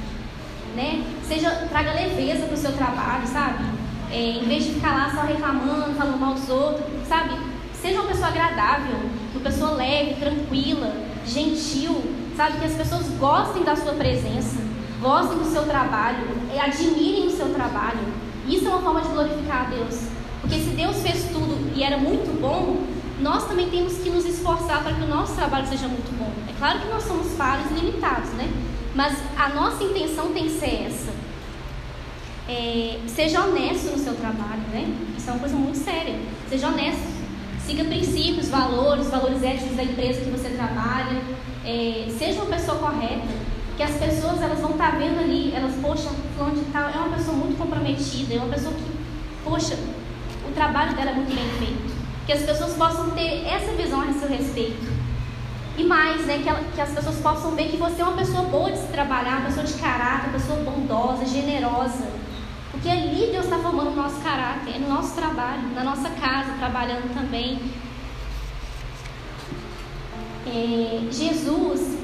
Né? 0.75 1.03
Seja, 1.27 1.67
traga 1.69 1.91
leveza 1.91 2.45
para 2.45 2.53
o 2.53 2.57
seu 2.57 2.71
trabalho, 2.71 3.27
sabe? 3.27 3.65
É, 4.11 4.17
em 4.17 4.45
vez 4.45 4.63
de 4.63 4.75
ficar 4.75 4.93
lá 4.93 5.11
só 5.13 5.21
reclamando, 5.21 5.93
falando 5.95 6.19
mal 6.19 6.33
dos 6.35 6.47
outros, 6.47 6.85
sabe? 7.07 7.37
Seja 7.73 7.99
uma 7.99 8.07
pessoa 8.07 8.27
agradável, 8.27 8.97
uma 9.33 9.43
pessoa 9.43 9.71
leve, 9.71 10.15
tranquila, 10.15 10.93
gentil, 11.25 12.01
sabe? 12.37 12.59
Que 12.59 12.65
as 12.65 12.73
pessoas 12.73 13.09
gostem 13.19 13.63
da 13.63 13.75
sua 13.75 13.93
presença, 13.93 14.61
gostem 14.99 15.37
do 15.37 15.45
seu 15.45 15.63
trabalho, 15.63 16.27
admirem 16.61 17.27
o 17.27 17.31
seu 17.31 17.53
trabalho. 17.53 17.99
Isso 18.47 18.67
é 18.67 18.69
uma 18.69 18.81
forma 18.81 19.01
de 19.01 19.07
glorificar 19.09 19.67
a 19.67 19.69
Deus. 19.69 20.07
Porque 20.41 20.55
se 20.55 20.69
Deus 20.69 20.97
fez 21.01 21.25
tudo 21.31 21.71
e 21.75 21.83
era 21.83 21.97
muito 21.97 22.39
bom, 22.39 22.83
nós 23.19 23.47
também 23.47 23.69
temos 23.69 23.97
que 23.97 24.09
nos 24.09 24.25
esforçar 24.25 24.81
para 24.83 24.93
que 24.93 25.01
o 25.01 25.07
nosso 25.07 25.35
trabalho 25.35 25.67
seja 25.67 25.87
muito 25.87 26.17
bom. 26.17 26.31
É 26.49 26.53
claro 26.57 26.79
que 26.79 26.87
nós 26.87 27.03
somos 27.03 27.33
falhos 27.33 27.69
e 27.71 27.73
limitados, 27.75 28.29
né? 28.31 28.49
Mas 28.95 29.17
a 29.37 29.49
nossa 29.49 29.83
intenção 29.83 30.33
tem 30.33 30.45
que 30.45 30.59
ser 30.59 30.87
essa. 30.87 31.11
É, 32.47 32.99
seja 33.07 33.45
honesto 33.45 33.91
no 33.91 33.97
seu 33.97 34.15
trabalho, 34.15 34.61
né? 34.71 34.91
Isso 35.17 35.29
é 35.29 35.33
uma 35.33 35.39
coisa 35.39 35.55
muito 35.55 35.77
séria. 35.77 36.15
Seja 36.49 36.67
honesto. 36.67 37.19
Siga 37.65 37.83
princípios, 37.83 38.49
valores, 38.49 39.07
valores 39.09 39.43
éticos 39.43 39.75
da 39.75 39.83
empresa 39.83 40.21
que 40.21 40.31
você 40.31 40.49
trabalha. 40.49 41.21
É, 41.63 42.07
seja 42.17 42.41
uma 42.41 42.55
pessoa 42.55 42.79
correta. 42.79 43.48
Que 43.79 43.83
as 43.83 43.95
pessoas 43.95 44.41
elas 44.41 44.59
vão 44.59 44.71
estar 44.71 44.91
tá 44.91 44.97
vendo 44.97 45.21
ali, 45.21 45.55
elas, 45.55 45.73
poxa, 45.81 46.09
fulano 46.35 46.53
de 46.53 46.69
tal 46.69 46.89
é 46.89 46.97
uma 46.97 47.15
pessoa 47.15 47.37
muito 47.37 47.57
comprometida, 47.57 48.33
é 48.33 48.37
uma 48.37 48.53
pessoa 48.53 48.73
que, 48.73 48.83
poxa, 49.41 49.79
o 50.45 50.51
trabalho 50.53 50.93
dela 50.97 51.11
é 51.11 51.13
muito 51.13 51.33
bem 51.33 51.49
feito. 51.59 51.95
Que 52.25 52.33
as 52.33 52.41
pessoas 52.41 52.73
possam 52.73 53.11
ter 53.11 53.45
essa 53.45 53.71
visão 53.71 54.01
a 54.01 54.11
seu 54.11 54.27
respeito. 54.27 54.85
E 55.77 55.83
mais, 55.85 56.25
né, 56.25 56.39
que, 56.43 56.49
ela, 56.49 56.61
que 56.75 56.81
as 56.81 56.89
pessoas 56.89 57.19
possam 57.19 57.51
ver 57.51 57.69
que 57.69 57.77
você 57.77 58.01
é 58.01 58.03
uma 58.03 58.17
pessoa 58.17 58.43
boa 58.49 58.69
de 58.69 58.79
se 58.79 58.87
trabalhar, 58.87 59.37
uma 59.37 59.45
pessoa 59.45 59.65
de 59.65 59.73
caráter, 59.75 60.27
uma 60.27 60.33
pessoa 60.33 60.59
bondosa, 60.59 61.25
generosa. 61.25 62.05
Porque 62.73 62.89
ali 62.89 63.29
Deus 63.31 63.45
está 63.45 63.59
formando 63.59 63.91
o 63.91 63.95
nosso 63.95 64.19
caráter, 64.19 64.75
é 64.75 64.79
no 64.79 64.89
nosso 64.89 65.15
trabalho, 65.15 65.69
na 65.73 65.85
nossa 65.85 66.09
casa, 66.09 66.51
trabalhando 66.59 67.13
também. 67.13 67.61
É, 70.45 70.99
Jesus, 71.09 71.98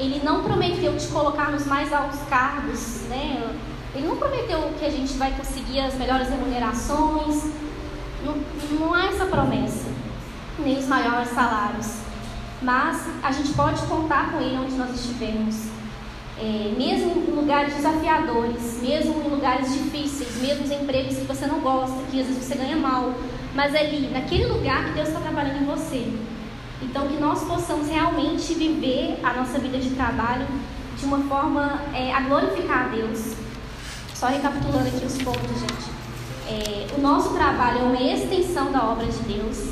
ele 0.00 0.20
não 0.24 0.42
prometeu 0.42 0.96
te 0.96 1.06
colocar 1.08 1.50
nos 1.50 1.66
mais 1.66 1.92
altos 1.92 2.20
cargos, 2.28 3.02
né? 3.08 3.54
Ele 3.94 4.06
não 4.06 4.16
prometeu 4.16 4.72
que 4.78 4.84
a 4.84 4.90
gente 4.90 5.12
vai 5.14 5.32
conseguir 5.32 5.80
as 5.80 5.94
melhores 5.94 6.28
remunerações. 6.28 7.44
Não, 8.24 8.36
não 8.78 8.94
há 8.94 9.06
essa 9.06 9.26
promessa, 9.26 9.88
nem 10.58 10.78
os 10.78 10.86
maiores 10.86 11.28
salários. 11.28 11.98
Mas 12.62 13.06
a 13.22 13.30
gente 13.32 13.52
pode 13.52 13.82
contar 13.82 14.32
com 14.32 14.40
ele 14.40 14.56
onde 14.56 14.74
nós 14.74 14.94
estivermos 14.94 15.68
é, 16.38 16.72
mesmo 16.76 17.22
em 17.28 17.32
lugares 17.32 17.74
desafiadores, 17.74 18.80
mesmo 18.82 19.22
em 19.22 19.28
lugares 19.28 19.72
difíceis, 19.72 20.40
mesmo 20.40 20.72
em 20.72 20.82
empregos 20.82 21.16
que 21.18 21.24
você 21.24 21.46
não 21.46 21.60
gosta, 21.60 21.96
que 22.10 22.18
às 22.18 22.26
vezes 22.26 22.42
você 22.42 22.54
ganha 22.54 22.76
mal, 22.76 23.12
mas 23.54 23.74
é 23.74 23.80
ali, 23.80 24.08
naquele 24.10 24.46
lugar 24.46 24.86
que 24.86 24.92
Deus 24.92 25.08
está 25.08 25.20
trabalhando 25.20 25.62
em 25.62 25.66
você. 25.66 26.10
Então, 26.82 27.06
que 27.08 27.16
nós 27.18 27.44
possamos 27.44 27.88
realmente 27.88 28.54
viver 28.54 29.18
a 29.22 29.34
nossa 29.34 29.58
vida 29.58 29.78
de 29.78 29.90
trabalho 29.90 30.46
de 30.98 31.04
uma 31.04 31.18
forma 31.20 31.82
é, 31.94 32.12
a 32.12 32.20
glorificar 32.20 32.86
a 32.86 32.88
Deus. 32.88 33.34
Só 34.14 34.26
recapitulando 34.26 34.88
aqui 34.88 35.04
os 35.04 35.16
pontos, 35.18 35.60
gente. 35.60 35.90
É, 36.48 36.86
o 36.96 37.00
nosso 37.00 37.34
trabalho 37.34 37.78
é 37.78 37.82
uma 37.82 38.02
extensão 38.02 38.72
da 38.72 38.82
obra 38.84 39.06
de 39.06 39.18
Deus. 39.20 39.70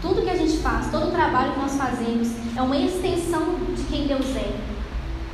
Tudo 0.00 0.22
que 0.22 0.30
a 0.30 0.36
gente 0.36 0.58
faz, 0.58 0.90
todo 0.90 1.08
o 1.08 1.10
trabalho 1.10 1.52
que 1.52 1.60
nós 1.60 1.76
fazemos 1.76 2.28
é 2.56 2.62
uma 2.62 2.76
extensão 2.76 3.56
de 3.74 3.82
quem 3.84 4.06
Deus 4.06 4.36
é. 4.36 4.54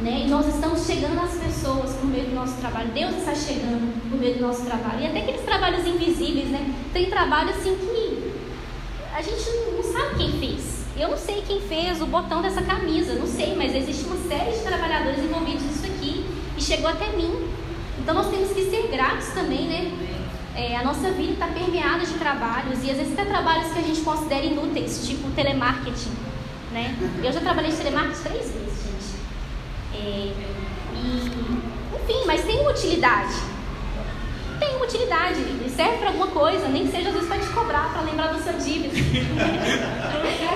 Né? 0.01 0.25
E 0.27 0.31
nós 0.31 0.47
estamos 0.47 0.87
chegando 0.87 1.21
às 1.21 1.35
pessoas 1.35 1.93
por 1.95 2.07
meio 2.07 2.27
do 2.27 2.35
nosso 2.35 2.57
trabalho. 2.57 2.88
Deus 2.93 3.16
está 3.16 3.35
chegando 3.35 3.93
por 4.09 4.19
meio 4.19 4.37
do 4.37 4.40
nosso 4.40 4.64
trabalho. 4.64 5.01
E 5.01 5.07
até 5.07 5.21
aqueles 5.21 5.43
trabalhos 5.43 5.87
invisíveis, 5.87 6.49
né? 6.49 6.75
Tem 6.93 7.11
trabalho 7.11 7.51
assim 7.51 7.77
que 7.77 8.10
a 9.20 9.22
gente 9.22 9.50
não 9.76 9.83
sabe 9.83 10.16
quem 10.16 10.33
fez. 10.40 10.80
Eu 10.96 11.09
não 11.11 11.16
sei 11.16 11.42
quem 11.46 11.61
fez 11.61 12.00
o 12.00 12.06
botão 12.06 12.40
dessa 12.40 12.62
camisa, 12.62 13.14
não 13.14 13.26
sei, 13.26 13.54
mas 13.54 13.74
existe 13.74 14.04
uma 14.04 14.16
série 14.16 14.52
de 14.52 14.62
trabalhadores 14.62 15.18
envolvidos 15.18 15.62
nisso 15.62 15.85
aqui 15.85 16.24
e 16.56 16.62
chegou 16.62 16.88
até 16.88 17.09
mim. 17.11 17.48
Então 17.98 18.14
nós 18.14 18.30
temos 18.30 18.50
que 18.52 18.70
ser 18.70 18.88
gratos 18.88 19.28
também, 19.28 19.68
né? 19.68 19.92
É, 20.56 20.76
a 20.76 20.83
nossa 20.83 21.11
vida 21.11 21.35
está 21.35 21.48
permeada 21.48 22.04
de 22.04 22.14
trabalhos 22.14 22.83
e 22.83 22.90
às 22.90 22.96
vezes 22.96 23.12
até 23.12 23.26
trabalhos 23.26 23.72
que 23.72 23.78
a 23.78 23.83
gente 23.83 24.00
considera 24.00 24.44
inúteis, 24.44 25.06
tipo 25.06 25.30
telemarketing, 25.33 26.12
né? 26.72 26.96
Eu 27.22 27.33
já 27.33 27.40
trabalhei 27.40 27.70
de 27.70 27.76
telemarketing 27.76 28.22
três 28.22 28.50
vezes. 28.50 29.16
É, 29.94 30.33
e, 30.96 31.33
enfim, 31.94 32.24
mas 32.26 32.42
tem 32.42 32.59
uma 32.61 32.70
utilidade. 32.70 33.50
Utilidade, 34.90 35.38
serve 35.76 35.98
para 35.98 36.09
alguma 36.09 36.26
coisa, 36.26 36.66
nem 36.66 36.85
que 36.85 36.90
seja 36.90 37.11
às 37.11 37.14
vezes 37.14 37.29
para 37.29 37.38
te 37.38 37.46
cobrar, 37.48 37.92
para 37.92 38.03
lembrar 38.03 38.33
do 38.33 38.42
seu 38.42 38.55
dívida. 38.55 38.90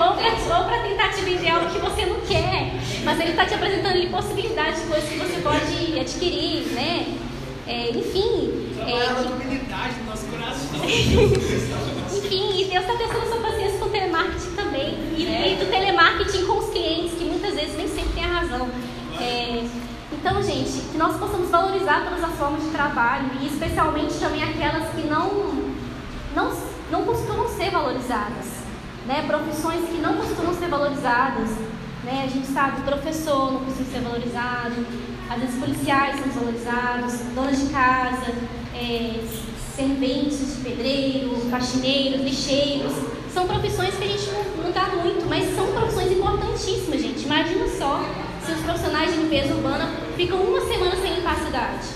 ou 0.58 0.64
para 0.64 0.78
tentar 0.82 1.08
te 1.10 1.20
vender 1.22 1.48
algo 1.48 1.70
que 1.70 1.78
você 1.78 2.04
não 2.04 2.20
quer, 2.20 2.72
mas 3.04 3.20
ele 3.20 3.30
está 3.30 3.46
te 3.46 3.54
apresentando 3.54 3.92
ali 3.92 4.08
possibilidades 4.08 4.82
de 4.82 4.88
coisas 4.88 5.08
que 5.08 5.18
você 5.18 5.40
pode 5.40 6.00
adquirir, 6.00 6.66
né? 6.72 7.16
É, 7.66 7.90
enfim. 7.90 8.74
É, 8.80 9.06
que... 9.14 10.00
no 10.00 10.10
nosso 10.10 10.26
coração. 10.26 10.80
enfim, 12.16 12.60
e 12.60 12.64
Deus 12.64 12.84
está 12.84 12.96
testando 12.96 13.26
sua 13.26 13.40
paciência 13.40 13.78
com 13.78 13.86
é. 13.86 13.88
telemarketing 13.90 14.53
gente, 20.54 20.88
que 20.92 20.98
nós 20.98 21.16
possamos 21.16 21.50
valorizar 21.50 22.04
todas 22.04 22.22
as 22.22 22.32
formas 22.36 22.62
de 22.62 22.70
trabalho 22.70 23.30
e 23.40 23.46
especialmente 23.46 24.14
também 24.14 24.42
aquelas 24.42 24.88
que 24.90 25.06
não, 25.08 25.28
não, 26.34 26.52
não 26.90 27.02
costumam 27.04 27.48
ser 27.48 27.70
valorizadas. 27.70 28.46
Né? 29.06 29.24
Profissões 29.26 29.88
que 29.88 29.98
não 29.98 30.14
costumam 30.16 30.54
ser 30.54 30.68
valorizadas. 30.68 31.50
Né? 32.04 32.24
A 32.24 32.28
gente 32.28 32.46
sabe, 32.46 32.82
professor 32.82 33.52
não 33.52 33.60
costuma 33.64 33.90
ser 33.90 34.00
valorizado, 34.00 34.86
às 35.28 35.40
vezes 35.40 35.58
policiais 35.58 36.16
são 36.16 36.28
desvalorizados, 36.28 37.14
donas 37.34 37.58
de 37.58 37.66
casa, 37.72 38.34
é, 38.74 39.24
serventes 39.74 40.56
de 40.56 40.62
pedreiro, 40.62 41.36
faxineiros, 41.50 42.20
lixeiros. 42.20 42.92
São 43.32 43.46
profissões 43.46 43.94
que 43.94 44.04
a 44.04 44.06
gente 44.06 44.30
não, 44.30 44.64
não 44.64 44.70
dá 44.70 44.86
muito, 45.02 45.26
mas 45.28 45.54
são 45.56 45.66
profissões 45.72 46.12
importantíssimas, 46.12 47.00
gente. 47.00 47.24
Imagina 47.24 47.66
só 47.68 48.00
se 48.44 48.52
os 48.52 48.60
profissionais 48.60 49.10
de 49.10 49.20
limpeza 49.20 49.54
urbana 49.54 49.90
ficam 50.16 50.38
uma 50.38 50.60
semana 50.60 50.96
sem 50.96 51.14
limpar 51.14 51.32
a 51.32 51.44
cidade. 51.44 51.86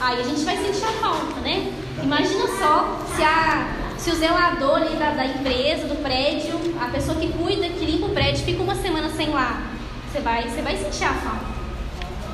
Aí 0.00 0.20
a 0.20 0.24
gente 0.24 0.44
vai 0.44 0.56
sentir 0.56 0.84
a 0.84 0.92
falta, 0.92 1.40
né? 1.40 1.72
Imagina 2.02 2.46
só 2.58 2.98
se, 3.14 3.22
a, 3.22 3.68
se 3.96 4.10
o 4.10 4.14
zelador 4.14 4.76
ali 4.76 4.96
da, 4.96 5.10
da 5.10 5.26
empresa, 5.26 5.86
do 5.86 6.02
prédio, 6.02 6.58
a 6.80 6.86
pessoa 6.86 7.18
que 7.18 7.28
cuida, 7.32 7.68
que 7.68 7.84
limpa 7.84 8.06
o 8.06 8.10
prédio, 8.10 8.44
fica 8.44 8.62
uma 8.62 8.74
semana 8.74 9.10
sem 9.10 9.28
lá. 9.30 9.62
Você 10.10 10.20
vai, 10.20 10.48
você 10.48 10.62
vai 10.62 10.76
sentir 10.76 11.04
a 11.04 11.14
falta, 11.14 11.46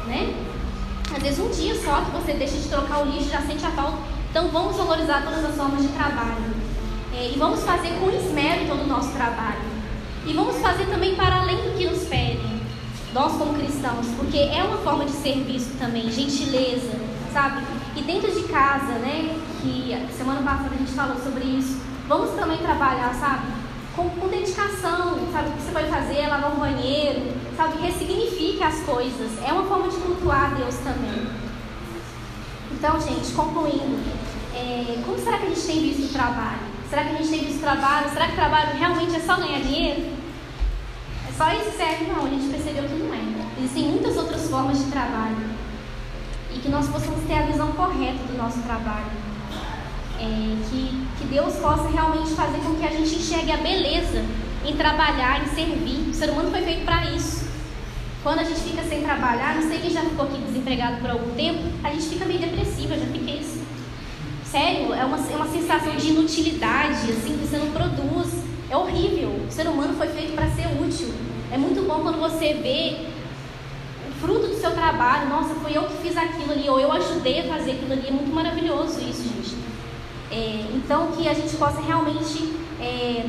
né? 0.07 0.35
Às 1.14 1.22
vezes 1.22 1.38
um 1.38 1.51
dia 1.51 1.75
só 1.75 2.01
que 2.03 2.11
você 2.12 2.33
deixa 2.33 2.57
de 2.57 2.68
trocar 2.68 3.03
o 3.03 3.11
lixo 3.11 3.31
já 3.31 3.42
sente 3.42 3.66
a 3.66 3.70
falta. 3.70 3.99
Então 4.31 4.49
vamos 4.49 4.77
valorizar 4.77 5.22
todas 5.22 5.44
as 5.44 5.55
formas 5.55 5.83
de 5.83 5.88
trabalho. 5.88 6.57
É, 7.14 7.31
e 7.35 7.38
vamos 7.38 7.62
fazer 7.62 7.90
com 7.99 8.11
esmero 8.11 8.66
todo 8.66 8.83
o 8.83 8.87
nosso 8.87 9.11
trabalho. 9.12 9.77
E 10.27 10.33
vamos 10.33 10.57
fazer 10.59 10.87
também 10.87 11.14
para 11.14 11.40
além 11.40 11.57
do 11.57 11.77
que 11.77 11.87
nos 11.87 12.05
pedem 12.05 12.55
nós 13.16 13.33
como 13.33 13.55
cristãos, 13.55 14.07
porque 14.18 14.37
é 14.37 14.62
uma 14.62 14.76
forma 14.76 15.07
de 15.07 15.12
serviço 15.12 15.70
também, 15.79 16.11
gentileza, 16.11 17.00
sabe? 17.33 17.64
E 17.96 18.02
dentro 18.02 18.31
de 18.31 18.42
casa, 18.42 18.92
né, 18.98 19.35
que 19.62 20.14
semana 20.14 20.42
passada 20.42 20.74
a 20.74 20.76
gente 20.76 20.92
falou 20.92 21.16
sobre 21.16 21.44
isso, 21.44 21.81
vamos 22.07 22.38
também 22.38 22.59
trabalhar, 22.59 23.14
sabe? 23.14 23.46
Com, 23.96 24.11
com 24.11 24.29
dedicação, 24.29 25.18
sabe? 25.33 25.48
O 25.48 25.52
que 25.52 25.62
você 25.62 25.72
vai 25.72 25.88
fazer 25.88 26.18
é 26.18 26.29
lavar 26.29 26.52
um 26.55 26.61
banheiro, 26.61 27.33
sabe? 27.57 27.81
Ressignifique 27.81 28.62
as 28.62 28.81
coisas, 28.81 29.42
é 29.42 29.50
uma 29.50 29.64
forma 29.64 29.88
de 29.88 29.96
cultuar 29.96 30.55
Deus 30.55 30.76
também. 30.76 31.26
Então, 32.72 33.00
gente, 33.00 33.33
concluindo, 33.33 33.98
é, 34.55 35.02
como 35.07 35.18
será 35.18 35.38
que 35.38 35.46
a 35.46 35.48
gente 35.48 35.66
tem 35.66 35.81
visto 35.81 36.11
o 36.11 36.12
trabalho? 36.12 36.61
Será 36.90 37.05
que 37.05 37.14
a 37.14 37.16
gente 37.16 37.31
tem 37.31 37.44
visto 37.46 37.57
o 37.57 37.62
trabalho? 37.62 38.11
Será 38.11 38.26
que 38.26 38.33
o 38.33 38.37
trabalho 38.37 38.76
realmente 38.79 39.16
é 39.16 39.20
só 39.20 39.37
ganhar 39.37 39.62
dinheiro? 39.62 40.16
Só 41.37 41.52
isso 41.52 41.76
serve? 41.76 42.07
Não, 42.07 42.24
a 42.24 42.29
gente 42.31 42.48
percebeu 42.48 42.85
que 42.85 42.94
não 42.94 43.05
é. 43.05 43.05
Existem 43.66 43.90
muitas 43.90 44.16
outras 44.16 44.48
formas 44.48 44.79
de 44.79 44.85
trabalho. 44.92 45.37
E 46.55 46.59
que 46.61 46.68
nós 46.68 46.88
possamos 46.88 47.24
ter 47.26 47.35
a 47.35 47.42
visão 47.42 47.72
correta 47.72 48.22
do 48.31 48.38
nosso 48.38 48.61
trabalho. 48.61 49.11
É, 50.20 50.57
que, 50.70 51.07
que 51.18 51.24
Deus 51.24 51.57
possa 51.57 51.88
realmente 51.88 52.31
fazer 52.31 52.59
com 52.59 52.76
que 52.76 52.87
a 52.87 52.90
gente 52.90 53.16
enxergue 53.16 53.50
a 53.50 53.57
beleza 53.57 54.24
em 54.64 54.76
trabalhar, 54.76 55.42
em 55.42 55.48
servir. 55.48 56.11
O 56.11 56.14
ser 56.14 56.31
humano 56.31 56.48
foi 56.52 56.62
feito 56.62 56.85
para 56.85 57.07
isso. 57.07 57.46
Quando 58.22 58.38
a 58.38 58.44
gente 58.44 58.61
fica 58.61 58.85
sem 58.85 59.02
trabalhar, 59.02 59.57
não 59.57 59.68
sei 59.68 59.81
quem 59.81 59.90
já 59.90 60.02
ficou 60.02 60.26
aqui 60.26 60.38
desempregado 60.38 61.00
por 61.00 61.11
algum 61.11 61.35
tempo, 61.35 61.64
a 61.83 61.90
gente 61.90 62.07
fica 62.07 62.24
meio 62.24 62.38
depressiva, 62.38 62.96
já 62.96 63.07
fiquei 63.07 63.40
assim. 63.40 63.66
Sério, 64.44 64.94
é 64.94 65.05
uma, 65.05 65.16
é 65.16 65.37
uma 65.37 65.48
sensação 65.48 65.96
de 65.96 66.11
inutilidade, 66.11 67.11
assim, 67.11 67.37
que 67.37 67.48
você 67.48 67.59
não 67.59 67.72
produz. 67.72 68.33
É 68.70 68.76
horrível. 68.76 69.44
O 69.48 69.50
ser 69.50 69.66
humano 69.66 69.94
foi 69.94 70.07
feito 70.07 70.37
para 70.37 70.48
ser 70.50 70.68
útil. 70.81 71.12
É 71.50 71.59
muito 71.59 71.85
bom 71.87 72.00
quando 72.02 72.20
você 72.20 72.55
vê 72.55 73.15
fruto 74.20 74.48
do 74.48 74.55
seu 74.55 74.72
trabalho. 74.72 75.29
Nossa, 75.29 75.55
foi 75.55 75.76
eu 75.76 75.85
que 75.85 75.96
fiz 75.98 76.16
aquilo 76.16 76.52
ali, 76.52 76.68
ou 76.68 76.81
eu 76.81 76.90
ajudei 76.92 77.40
a 77.40 77.44
fazer 77.55 77.72
aquilo 77.72 77.92
ali. 77.92 78.09
É 78.09 78.11
muito 78.11 78.35
maravilhoso 78.35 79.00
isso, 79.00 79.22
gente. 79.22 79.57
É, 80.31 80.66
então, 80.74 81.12
que 81.12 81.29
a 81.29 81.35
gente 81.35 81.57
possa 81.57 81.81
realmente 81.81 82.55
é, 82.81 83.26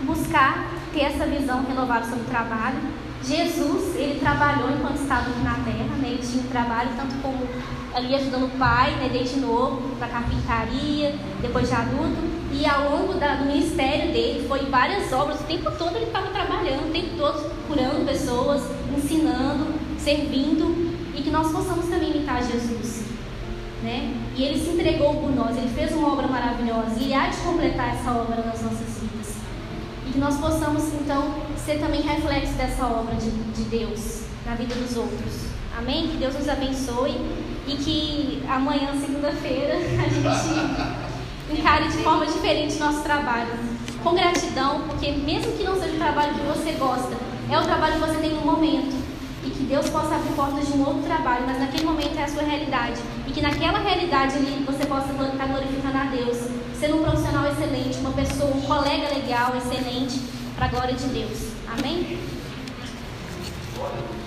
buscar 0.00 0.68
ter 0.92 1.00
essa 1.00 1.26
visão 1.26 1.64
renovada 1.64 2.04
sobre 2.06 2.22
o 2.22 2.26
trabalho. 2.26 2.78
Jesus, 3.22 3.96
ele 3.96 4.20
trabalhou 4.20 4.70
enquanto 4.70 4.96
estava 4.96 5.28
aqui 5.28 5.40
na 5.40 5.54
terra, 5.54 5.96
né? 6.00 6.08
ele 6.10 6.22
tinha 6.22 6.42
um 6.42 6.48
trabalho 6.48 6.90
tanto 6.96 7.16
como 7.20 7.38
ali 7.94 8.14
ajudando 8.14 8.46
o 8.46 8.58
pai, 8.58 8.92
né, 8.92 9.08
desde 9.12 9.40
novo, 9.40 9.96
para 9.96 10.08
carpintaria, 10.08 11.14
depois 11.40 11.68
de 11.68 11.74
adulto, 11.74 12.16
e 12.52 12.64
ao 12.64 12.90
longo 12.90 13.14
da, 13.14 13.34
do 13.34 13.46
ministério 13.46 14.12
dele 14.12 14.46
foi 14.46 14.60
várias 14.66 15.12
obras, 15.12 15.40
o 15.40 15.44
tempo 15.44 15.70
todo 15.72 15.96
ele 15.96 16.06
estava 16.06 16.28
trabalhando, 16.28 16.88
o 16.88 16.92
tempo 16.92 17.16
todo 17.16 17.50
curando 17.66 18.06
pessoas, 18.06 18.62
ensinando, 18.96 19.77
servindo, 20.08 20.74
e 21.14 21.20
que 21.20 21.30
nós 21.30 21.52
possamos 21.52 21.84
também 21.86 22.10
imitar 22.10 22.42
Jesus. 22.42 23.04
Né? 23.82 24.16
E 24.34 24.42
ele 24.42 24.58
se 24.58 24.70
entregou 24.70 25.14
por 25.16 25.30
nós, 25.34 25.54
ele 25.54 25.68
fez 25.68 25.92
uma 25.92 26.14
obra 26.14 26.26
maravilhosa, 26.26 26.94
e 26.98 27.04
ele 27.04 27.14
há 27.14 27.28
de 27.28 27.36
completar 27.38 27.94
essa 27.94 28.12
obra 28.12 28.36
nas 28.36 28.62
nossas 28.62 29.00
vidas. 29.00 29.36
E 30.06 30.12
que 30.12 30.18
nós 30.18 30.38
possamos 30.38 30.84
então 30.94 31.34
ser 31.62 31.78
também 31.78 32.00
reflexo 32.00 32.54
dessa 32.54 32.86
obra 32.86 33.16
de, 33.16 33.30
de 33.30 33.64
Deus 33.64 34.22
na 34.46 34.54
vida 34.54 34.74
dos 34.74 34.96
outros. 34.96 35.48
Amém? 35.76 36.08
Que 36.08 36.16
Deus 36.16 36.34
nos 36.34 36.48
abençoe 36.48 37.14
e 37.66 37.76
que 37.76 38.42
amanhã, 38.48 38.94
segunda-feira, 38.98 39.74
a 39.76 40.08
gente 40.08 41.60
encare 41.60 41.88
de 41.88 41.98
forma 41.98 42.24
diferente 42.24 42.76
o 42.76 42.80
nosso 42.80 43.02
trabalho. 43.02 43.52
Com 44.02 44.14
gratidão, 44.14 44.82
porque 44.88 45.10
mesmo 45.10 45.52
que 45.52 45.64
não 45.64 45.78
seja 45.78 45.94
o 45.94 45.98
trabalho 45.98 46.32
que 46.32 46.46
você 46.46 46.72
gosta, 46.78 47.14
é 47.50 47.58
o 47.58 47.62
trabalho 47.62 47.94
que 47.94 48.00
você 48.00 48.18
tem 48.20 48.30
no 48.30 48.40
momento 48.40 49.07
e 49.44 49.50
que 49.50 49.64
Deus 49.64 49.88
possa 49.90 50.16
abrir 50.16 50.32
portas 50.32 50.66
de 50.66 50.72
um 50.72 50.86
outro 50.86 51.02
trabalho, 51.02 51.46
mas 51.46 51.58
naquele 51.58 51.84
momento 51.84 52.18
é 52.18 52.24
a 52.24 52.28
sua 52.28 52.42
realidade. 52.42 53.00
E 53.26 53.32
que 53.32 53.40
naquela 53.40 53.78
realidade 53.78 54.36
ali 54.36 54.64
você 54.66 54.86
possa 54.86 55.12
estar 55.12 55.46
glorificando 55.46 55.98
a 55.98 56.04
Deus, 56.04 56.36
sendo 56.78 56.96
um 56.96 57.02
profissional 57.04 57.46
excelente, 57.46 57.98
uma 57.98 58.12
pessoa, 58.12 58.54
um 58.54 58.62
colega 58.62 59.14
legal, 59.14 59.56
excelente, 59.56 60.20
para 60.56 60.66
a 60.66 60.68
glória 60.68 60.94
de 60.94 61.06
Deus. 61.06 61.52
Amém? 61.68 62.18
Glória. 63.76 64.18